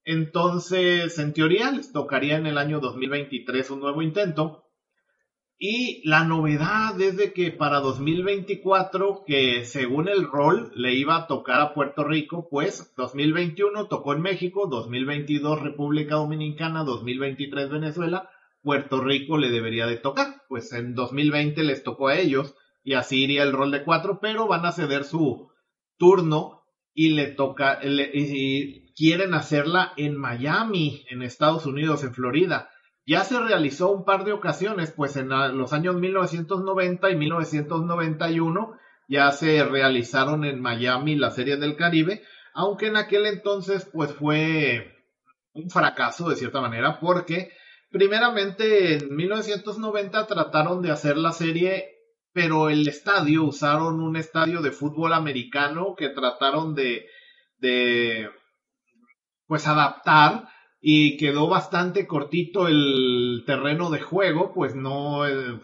[0.05, 4.68] Entonces, en teoría les tocaría en el año 2023 un nuevo intento,
[5.61, 11.27] y la novedad es de que para 2024, que según el rol le iba a
[11.27, 18.29] tocar a Puerto Rico, pues 2021 tocó en México, 2022 República Dominicana, 2023 Venezuela,
[18.61, 20.43] Puerto Rico le debería de tocar.
[20.47, 24.47] Pues en 2020 les tocó a ellos y así iría el rol de cuatro, pero
[24.47, 25.49] van a ceder su
[25.97, 32.69] turno y le toca, y quieren hacerla en Miami, en Estados Unidos, en Florida
[33.09, 39.31] ya se realizó un par de ocasiones, pues en los años 1990 y 1991 ya
[39.31, 42.21] se realizaron en Miami la Serie del Caribe,
[42.53, 44.95] aunque en aquel entonces pues fue
[45.53, 47.51] un fracaso de cierta manera porque
[47.89, 51.95] primeramente en 1990 trataron de hacer la serie
[52.31, 57.07] pero el estadio usaron un estadio de fútbol americano que trataron de
[57.57, 58.29] de
[59.47, 60.47] pues adaptar
[60.81, 65.59] y quedó bastante cortito el terreno de juego, pues no, eh,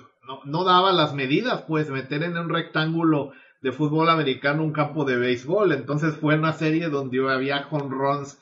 [0.45, 5.17] no, daba las medidas, pues meter en un rectángulo de fútbol americano un campo de
[5.17, 8.39] béisbol, entonces fue una serie donde había con runs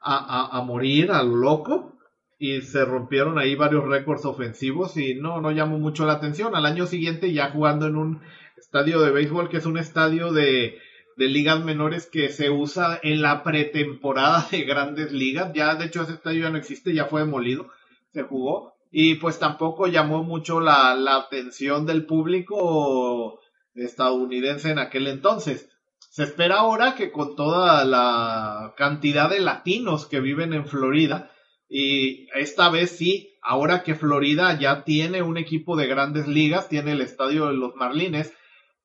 [0.00, 1.98] a, a, morir, a lo loco,
[2.38, 6.54] y se rompieron ahí varios récords ofensivos y no, no llamó mucho la atención.
[6.54, 8.20] Al año siguiente ya jugando en un
[8.56, 10.78] estadio de béisbol que es un estadio de
[11.16, 15.52] de ligas menores que se usa en la pretemporada de grandes ligas.
[15.54, 17.68] Ya, de hecho, ese estadio ya no existe, ya fue demolido,
[18.12, 18.74] se jugó.
[18.90, 23.40] Y pues tampoco llamó mucho la, la atención del público
[23.74, 25.68] estadounidense en aquel entonces.
[26.10, 31.32] Se espera ahora que con toda la cantidad de latinos que viven en Florida,
[31.68, 36.92] y esta vez sí, ahora que Florida ya tiene un equipo de grandes ligas, tiene
[36.92, 38.32] el estadio de los Marlines,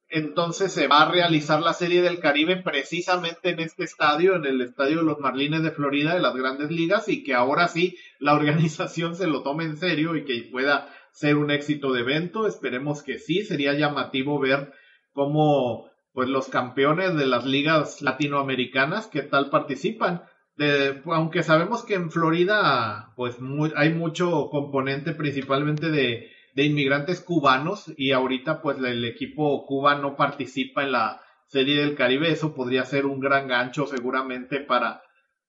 [0.09, 4.61] entonces se va a realizar la Serie del Caribe precisamente en este estadio, en el
[4.61, 8.33] estadio de los Marlines de Florida de las grandes ligas y que ahora sí la
[8.35, 12.47] organización se lo tome en serio y que pueda ser un éxito de evento.
[12.47, 14.73] Esperemos que sí, sería llamativo ver
[15.13, 20.23] cómo pues los campeones de las ligas latinoamericanas qué tal participan.
[20.55, 23.37] De, aunque sabemos que en Florida pues
[23.75, 30.83] hay mucho componente principalmente de de inmigrantes cubanos y ahorita pues el equipo cubano participa
[30.83, 32.31] en la Serie del Caribe.
[32.31, 35.01] Eso podría ser un gran gancho seguramente para,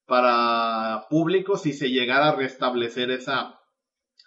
[0.07, 3.61] para público si se llegara a restablecer esa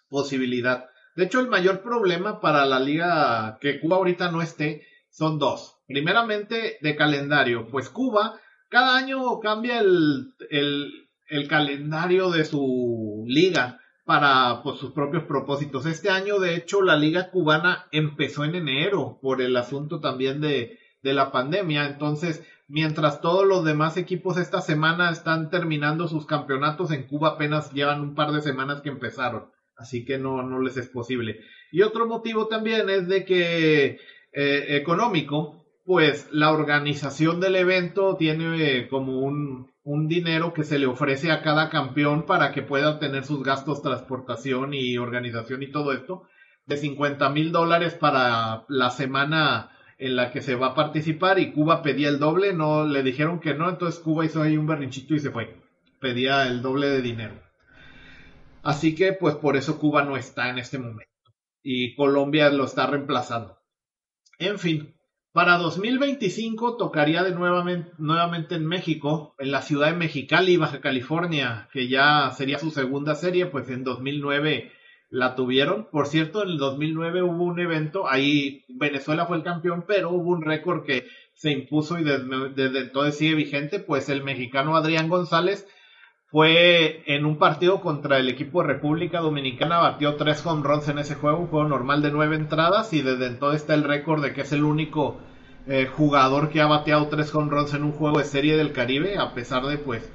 [0.10, 0.86] posibilidad.
[1.16, 5.80] De hecho, el mayor problema para la liga que Cuba ahorita no esté son dos.
[5.88, 7.68] Primeramente, de calendario.
[7.70, 14.92] Pues Cuba cada año cambia el, el, el calendario de su liga para pues, sus
[14.92, 15.86] propios propósitos.
[15.86, 20.80] Este año, de hecho, la liga cubana empezó en enero por el asunto también de,
[21.02, 21.88] de la pandemia.
[21.88, 27.72] Entonces, mientras todos los demás equipos esta semana están terminando sus campeonatos, en Cuba apenas
[27.74, 29.52] llevan un par de semanas que empezaron.
[29.76, 31.40] Así que no, no les es posible.
[31.72, 34.00] Y otro motivo también es de que
[34.32, 40.80] eh, económico, pues la organización del evento tiene eh, como un, un dinero que se
[40.80, 45.72] le ofrece a cada campeón para que pueda tener sus gastos transportación y organización y
[45.72, 46.24] todo esto
[46.66, 51.52] de 50 mil dólares para la semana en la que se va a participar y
[51.52, 55.14] Cuba pedía el doble, no le dijeron que no, entonces Cuba hizo ahí un berrinchito
[55.14, 55.62] y se fue,
[56.00, 57.36] pedía el doble de dinero.
[58.64, 61.12] Así que pues por eso Cuba no está en este momento
[61.62, 63.60] y Colombia lo está reemplazando.
[64.40, 64.93] En fin,
[65.34, 71.68] Para 2025 tocaría de nuevamente, nuevamente en México, en la ciudad de Mexicali, Baja California,
[71.74, 74.72] que ya sería su segunda serie, pues en 2009
[75.10, 75.88] la tuvieron.
[75.90, 80.30] Por cierto, en el 2009 hubo un evento, ahí Venezuela fue el campeón, pero hubo
[80.30, 85.10] un récord que se impuso y desde, desde entonces sigue vigente, pues el mexicano Adrián
[85.10, 85.68] González
[86.34, 90.98] fue en un partido contra el equipo de República Dominicana, batió tres home runs en
[90.98, 94.34] ese juego, un juego normal de nueve entradas y desde entonces está el récord de
[94.34, 95.20] que es el único
[95.68, 99.20] eh, jugador que ha bateado tres home runs en un juego de serie del Caribe,
[99.20, 100.12] a pesar de pues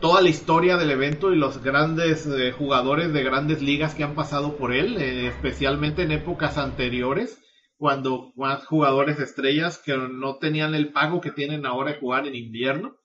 [0.00, 4.14] toda la historia del evento y los grandes eh, jugadores de grandes ligas que han
[4.14, 7.42] pasado por él, eh, especialmente en épocas anteriores,
[7.78, 12.34] cuando más jugadores estrellas que no tenían el pago que tienen ahora de jugar en
[12.34, 12.97] invierno.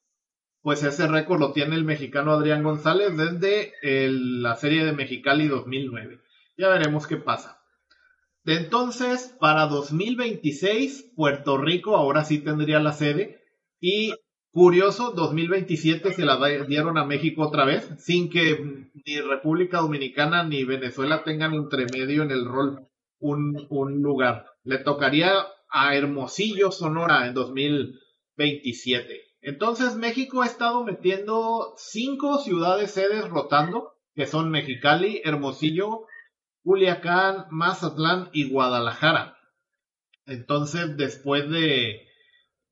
[0.64, 6.22] Pues ese récord lo tiene el mexicano Adrián González desde la serie de Mexicali 2009.
[6.57, 7.61] Ya veremos qué pasa.
[8.45, 13.43] De entonces, para 2026, Puerto Rico ahora sí tendría la sede.
[13.82, 14.14] Y
[14.51, 20.64] curioso, 2027 se la dieron a México otra vez, sin que ni República Dominicana ni
[20.64, 22.88] Venezuela tengan entre medio en el rol
[23.20, 24.45] un, un lugar.
[24.64, 25.34] Le tocaría
[25.70, 29.33] a Hermosillo, Sonora, en 2027.
[29.44, 36.08] Entonces México ha estado metiendo cinco ciudades sedes rotando, que son Mexicali, Hermosillo,
[36.64, 39.38] Culiacán, Mazatlán y Guadalajara.
[40.26, 42.08] Entonces, después de,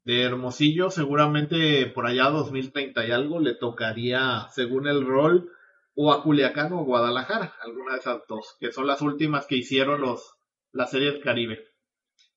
[0.06, 5.52] de Hermosillo, seguramente por allá 2030 y algo le tocaría, según el rol,
[5.94, 9.58] o a Culiacán o a Guadalajara, alguna de esas dos, que son las últimas que
[9.58, 10.36] hicieron los,
[10.72, 11.68] la serie del Caribe.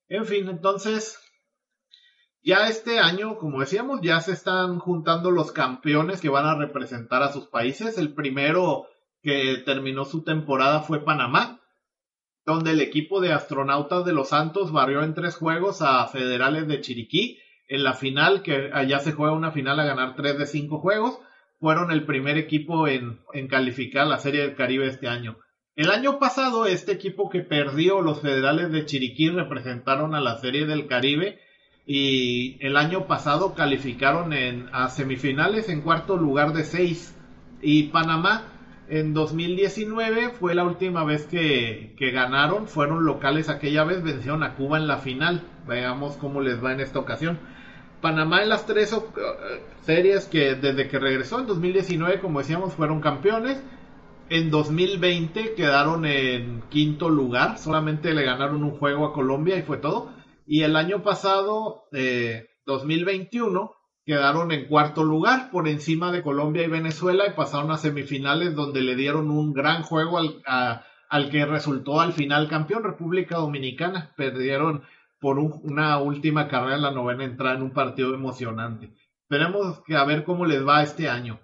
[0.09, 1.24] En fin, entonces,
[2.45, 7.23] ya este año, como decíamos, ya se están juntando los campeones que van a representar
[7.23, 7.97] a sus países.
[7.97, 8.85] El primero
[9.23, 11.59] que terminó su temporada fue Panamá,
[12.45, 16.81] donde el equipo de astronautas de los Santos barrió en tres juegos a Federales de
[16.81, 17.39] Chiriquí.
[17.67, 21.17] En la final, que allá se juega una final a ganar tres de cinco juegos,
[21.59, 25.39] fueron el primer equipo en, en calificar la Serie del Caribe este año.
[25.75, 30.67] El año pasado, este equipo que perdió los Federales de Chiriquí representaron a la Serie
[30.67, 31.39] del Caribe
[31.87, 37.15] y el año pasado calificaron en, a semifinales en cuarto lugar de seis.
[37.61, 38.43] Y Panamá
[38.87, 44.77] en 2019 fue la última vez que, ganaron, fueron locales aquella vez, vencieron a Cuba
[44.77, 45.43] en la final.
[45.67, 47.39] Veamos cómo les va en esta ocasión.
[48.01, 52.99] Panamá en las tres eh, series que desde que regresó en 2019, como decíamos, fueron
[52.99, 53.63] campeones.
[54.29, 59.77] En 2020 quedaron en quinto lugar, solamente le ganaron un juego a Colombia y fue
[59.77, 60.14] todo.
[60.45, 63.75] Y el año pasado, eh, 2021,
[64.05, 68.81] quedaron en cuarto lugar por encima de Colombia y Venezuela y pasaron a semifinales donde
[68.81, 70.43] le dieron un gran juego al,
[71.09, 74.13] al que resultó al final campeón República Dominicana.
[74.15, 74.83] Perdieron
[75.19, 78.93] por una última carrera en la novena entrada en un partido emocionante.
[79.23, 81.39] Esperemos que a ver cómo les va este año.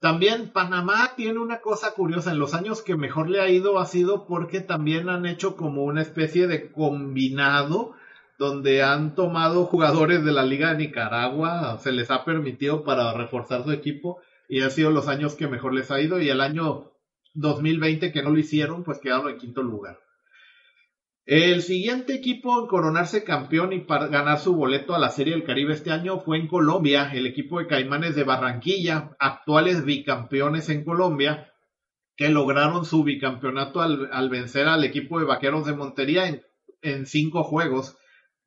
[0.00, 2.32] También Panamá tiene una cosa curiosa.
[2.32, 5.84] En los años que mejor le ha ido ha sido porque también han hecho como
[5.84, 7.94] una especie de combinado
[8.38, 13.64] donde han tomado jugadores de la Liga de Nicaragua, se les ha permitido para reforzar
[13.64, 16.92] su equipo y ha sido los años que mejor les ha ido y el año
[17.34, 19.98] 2020 que no lo hicieron, pues quedaron en quinto lugar.
[21.26, 25.44] El siguiente equipo en coronarse campeón y para ganar su boleto a la Serie del
[25.44, 30.84] Caribe este año fue en Colombia, el equipo de Caimanes de Barranquilla, actuales bicampeones en
[30.84, 31.52] Colombia,
[32.16, 36.42] que lograron su bicampeonato al, vencer al equipo de Vaqueros de Montería en,
[36.80, 37.98] en cinco juegos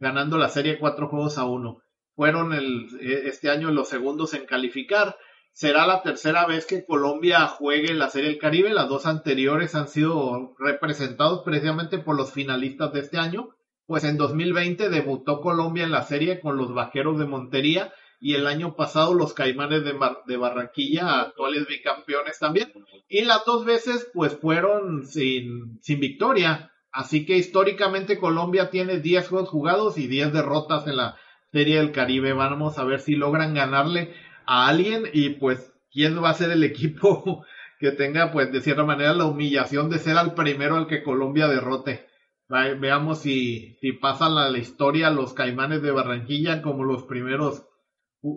[0.01, 1.83] ganando la serie cuatro juegos a uno.
[2.15, 5.15] Fueron el, e, este año los segundos en calificar.
[5.53, 8.73] Será la tercera vez que Colombia juegue la Serie del Caribe.
[8.73, 13.49] Las dos anteriores han sido representados precisamente por los finalistas de este año.
[13.85, 18.47] Pues en 2020 debutó Colombia en la serie con los Vaqueros de Montería y el
[18.47, 19.93] año pasado los Caimanes de,
[20.25, 22.71] de, Barranquilla, actuales bicampeones también.
[23.07, 26.70] Y las dos veces pues fueron sin, sin victoria.
[26.91, 31.17] Así que históricamente Colombia tiene 10 juegos jugados y 10 derrotas en la
[31.51, 32.33] Serie del Caribe.
[32.33, 34.13] Vamos a ver si logran ganarle
[34.45, 37.45] a alguien y pues quién va a ser el equipo
[37.79, 41.47] que tenga pues de cierta manera la humillación de ser al primero al que Colombia
[41.47, 42.07] derrote.
[42.47, 47.65] Veamos si, si pasan a la historia los Caimanes de Barranquilla como los primeros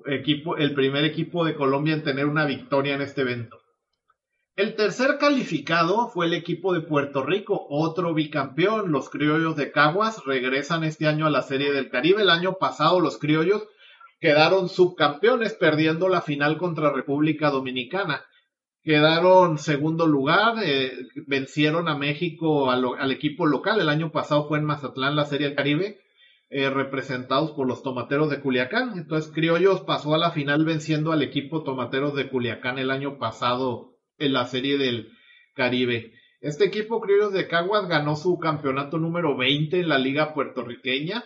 [0.06, 3.58] equipo, el primer equipo de Colombia en tener una victoria en este evento.
[4.56, 8.92] El tercer calificado fue el equipo de Puerto Rico, otro bicampeón.
[8.92, 12.22] Los criollos de Caguas regresan este año a la Serie del Caribe.
[12.22, 13.66] El año pasado los criollos
[14.20, 18.24] quedaron subcampeones perdiendo la final contra República Dominicana.
[18.84, 20.92] Quedaron segundo lugar, eh,
[21.26, 23.80] vencieron a México al, equipo local.
[23.80, 25.98] El año pasado fue en Mazatlán la Serie del Caribe.
[26.50, 28.96] eh, representados por los Tomateros de Culiacán.
[28.96, 33.93] Entonces Criollos pasó a la final venciendo al equipo Tomateros de Culiacán el año pasado
[34.18, 35.10] en la serie del
[35.54, 36.12] Caribe.
[36.40, 41.24] Este equipo Criollos de Caguas ganó su campeonato número 20 en la liga puertorriqueña.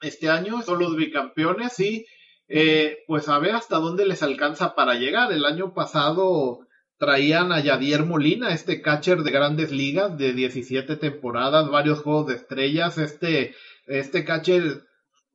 [0.00, 2.06] Este año son los bicampeones y
[2.46, 5.32] eh, pues a ver hasta dónde les alcanza para llegar.
[5.32, 6.60] El año pasado
[6.98, 12.34] traían a Yadier Molina, este catcher de grandes ligas de 17 temporadas, varios juegos de
[12.34, 12.96] estrellas.
[12.98, 13.54] Este,
[13.86, 14.84] este catcher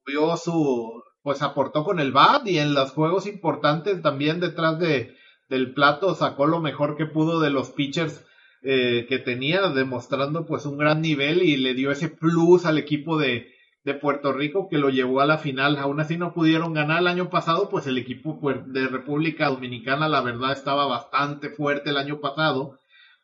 [0.05, 5.15] vio su, pues aportó con el bat y en los juegos importantes también detrás de,
[5.53, 8.25] del plato sacó lo mejor que pudo de los pitchers
[8.63, 13.19] eh, que tenía, demostrando pues un gran nivel y le dio ese plus al equipo
[13.19, 15.77] de, de Puerto Rico que lo llevó a la final.
[15.77, 20.21] Aún así no pudieron ganar el año pasado, pues el equipo de República Dominicana la
[20.21, 22.79] verdad estaba bastante fuerte el año pasado.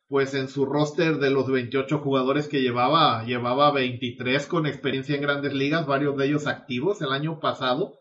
[0.07, 5.23] Pues en su roster de los 28 jugadores que llevaba, llevaba 23 con experiencia en
[5.23, 7.99] grandes ligas, varios de ellos activos el año pasado.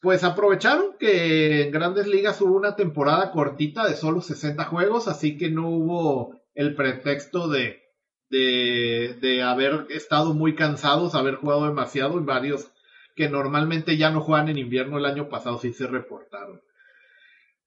[0.00, 5.36] Pues aprovecharon que en grandes ligas hubo una temporada cortita de solo 60 juegos, así
[5.36, 7.82] que no hubo el pretexto de,
[8.30, 12.70] de, haber estado muy cansados, haber jugado demasiado y varios
[13.16, 16.60] que normalmente ya no juegan en invierno el año pasado sí se reportaron.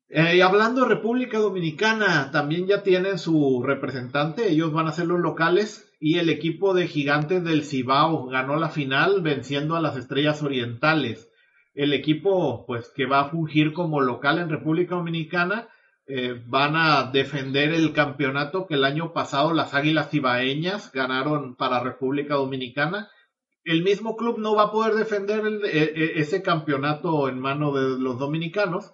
[0.08, 5.20] Eh, hablando de República Dominicana, también ya tienen su representante, ellos van a ser los
[5.20, 10.44] locales y el equipo de gigantes del Cibao ganó la final venciendo a las Estrellas
[10.44, 11.31] Orientales.
[11.74, 15.70] El equipo pues que va a fungir como local en República Dominicana
[16.08, 21.80] eh, van a defender el campeonato que el año pasado las Águilas Cibaeñas ganaron para
[21.80, 23.10] República Dominicana.
[23.64, 27.98] El mismo club no va a poder defender e, e, ese campeonato en mano de
[28.00, 28.92] los dominicanos,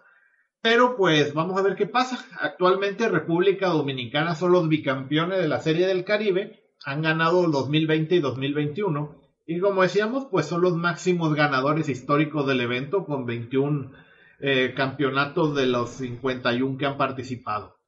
[0.62, 2.24] pero pues vamos a ver qué pasa.
[2.40, 8.20] Actualmente República Dominicana son los bicampeones de la Serie del Caribe, han ganado 2020 y
[8.20, 9.17] 2021
[9.48, 13.94] y como decíamos, pues son los máximos ganadores históricos del evento con 21
[14.40, 17.80] eh, campeonatos de los 51 que han participado.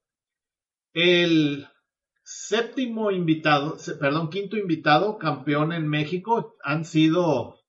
[0.94, 1.68] El
[2.24, 7.60] séptimo invitado, perdón, quinto invitado campeón en México han sido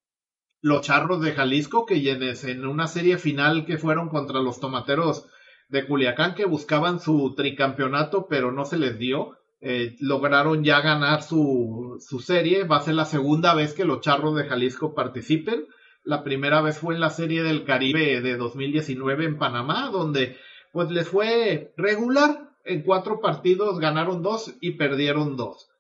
[0.62, 5.26] los Charros de Jalisco, que en una serie final que fueron contra los Tomateros
[5.68, 9.36] de Culiacán, que buscaban su tricampeonato, pero no se les dio.
[9.60, 12.64] Eh, lograron ya ganar su, su serie.
[12.64, 15.66] Va a ser la segunda vez que los Charros de Jalisco participen.
[16.02, 20.36] La primera vez fue en la Serie del Caribe de 2019 en Panamá, donde
[20.72, 22.48] pues les fue regular.
[22.64, 25.70] En cuatro partidos ganaron dos y perdieron dos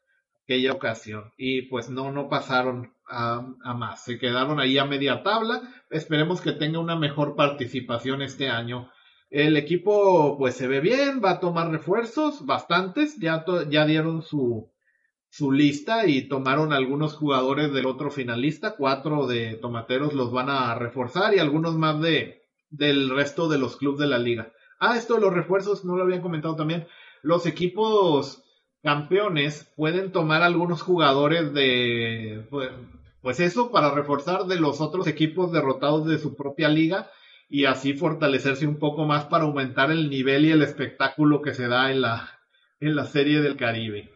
[0.50, 1.32] aquella ocasión.
[1.36, 4.04] Y pues no, no pasaron a, a, más.
[4.04, 5.62] Se quedaron ahí a media tabla.
[5.90, 8.90] Esperemos que tenga una mejor participación este año.
[9.30, 13.16] El equipo pues se ve bien, va a tomar refuerzos, bastantes.
[13.20, 14.68] Ya, ya dieron su,
[15.28, 20.74] su lista y tomaron algunos jugadores del otro finalista, cuatro de Tomateros los van a
[20.74, 24.52] reforzar y algunos más de del resto de los clubes de la liga.
[24.80, 26.86] Ah, esto de los refuerzos no lo habían comentado también.
[27.22, 28.44] Los equipos
[28.82, 32.70] campeones pueden tomar algunos jugadores de pues,
[33.20, 37.10] pues eso para reforzar de los otros equipos derrotados de su propia liga
[37.50, 41.68] y así fortalecerse un poco más para aumentar el nivel y el espectáculo que se
[41.68, 42.40] da en la
[42.80, 44.10] en la serie del Caribe.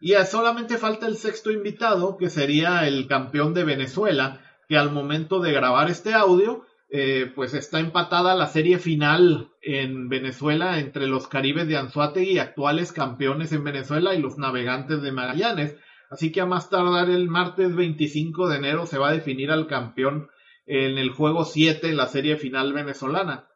[0.00, 5.38] Y solamente falta el sexto invitado, que sería el campeón de Venezuela, que al momento
[5.38, 11.28] de grabar este audio, eh, pues está empatada la serie final en Venezuela entre los
[11.28, 15.76] Caribes de Anzuategui, actuales campeones en Venezuela, y los Navegantes de Magallanes.
[16.10, 19.66] Así que a más tardar el martes 25 de enero se va a definir al
[19.66, 20.28] campeón
[20.66, 23.48] en el juego 7 en la serie final venezolana.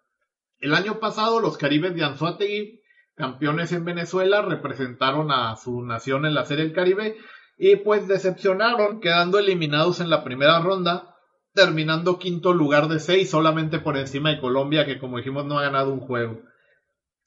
[0.59, 2.81] El año pasado los Caribes de Anzuategui
[3.17, 7.17] campeones en Venezuela, representaron a su nación en la Serie del Caribe
[7.59, 11.17] y pues decepcionaron, quedando eliminados en la primera ronda,
[11.55, 15.63] terminando quinto lugar de seis, solamente por encima de Colombia, que como dijimos no ha
[15.63, 16.43] ganado un juego.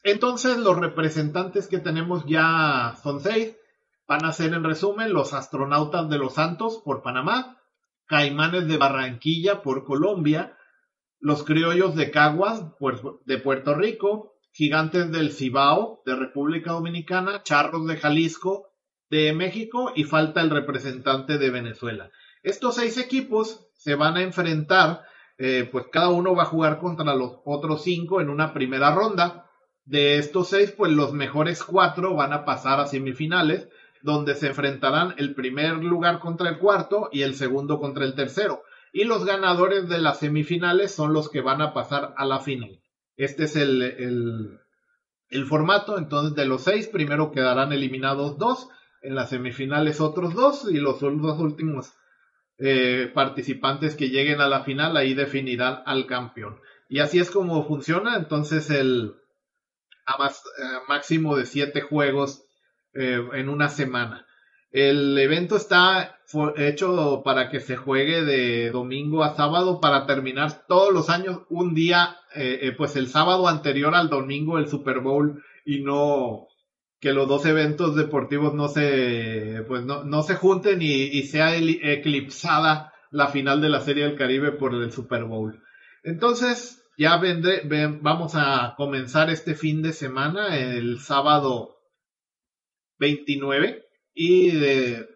[0.03, 3.57] Entonces los representantes que tenemos ya son seis,
[4.07, 7.58] van a ser en resumen los astronautas de los Santos por Panamá,
[8.09, 10.57] Caimanes de Barranquilla por Colombia,
[11.19, 12.65] los criollos de Caguas
[13.25, 18.71] de Puerto Rico, Gigantes del Cibao de República Dominicana, Charros de Jalisco
[19.11, 22.09] de México y falta el representante de Venezuela.
[22.41, 25.03] Estos seis equipos se van a enfrentar,
[25.37, 29.45] eh, pues cada uno va a jugar contra los otros cinco en una primera ronda.
[29.85, 33.69] De estos seis, pues los mejores cuatro van a pasar a semifinales,
[34.01, 38.63] donde se enfrentarán el primer lugar contra el cuarto y el segundo contra el tercero.
[38.91, 42.81] Y los ganadores de las semifinales son los que van a pasar a la final.
[43.17, 43.81] Este es el,
[45.29, 45.97] el, formato.
[45.97, 48.67] Entonces, de los seis, primero quedarán eliminados dos.
[49.01, 50.67] En las semifinales otros dos.
[50.71, 51.93] Y los dos últimos
[52.57, 56.59] eh, participantes que lleguen a la final, ahí definirán al campeón.
[56.87, 58.17] Y así es como funciona.
[58.17, 59.13] Entonces el
[60.05, 62.43] a más, eh, máximo de siete juegos
[62.93, 64.25] eh, en una semana.
[64.71, 66.19] El evento está
[66.57, 71.73] hecho para que se juegue de domingo a sábado para terminar todos los años un
[71.73, 76.47] día, eh, pues el sábado anterior al domingo el Super Bowl y no
[76.99, 81.55] que los dos eventos deportivos no se pues no, no se junten y, y sea
[81.55, 85.63] eclipsada la final de la Serie del Caribe por el Super Bowl.
[86.03, 87.61] Entonces, ya vendré,
[88.01, 91.78] vamos a comenzar este fin de semana, el sábado
[92.99, 95.07] 29, y de, eh,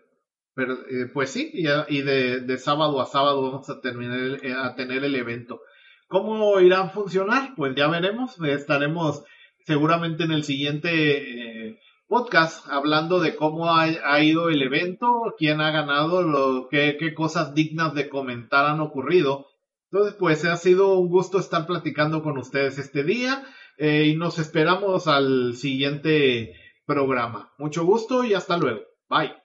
[1.14, 5.62] pues sí, y, de, sábado a sábado vamos a, terminar, a tener el evento.
[6.08, 7.54] ¿Cómo irá a funcionar?
[7.56, 9.24] Pues ya veremos, estaremos
[9.66, 15.72] seguramente en el siguiente eh, podcast hablando de cómo ha, ido el evento, quién ha
[15.72, 19.48] ganado, lo, qué, qué cosas dignas de comentar han ocurrido
[19.94, 23.44] entonces, pues ha sido un gusto estar platicando con ustedes este día
[23.78, 26.56] eh, y nos esperamos al siguiente
[26.86, 27.52] programa.
[27.58, 28.82] Mucho gusto y hasta luego.
[29.10, 29.34] Bye.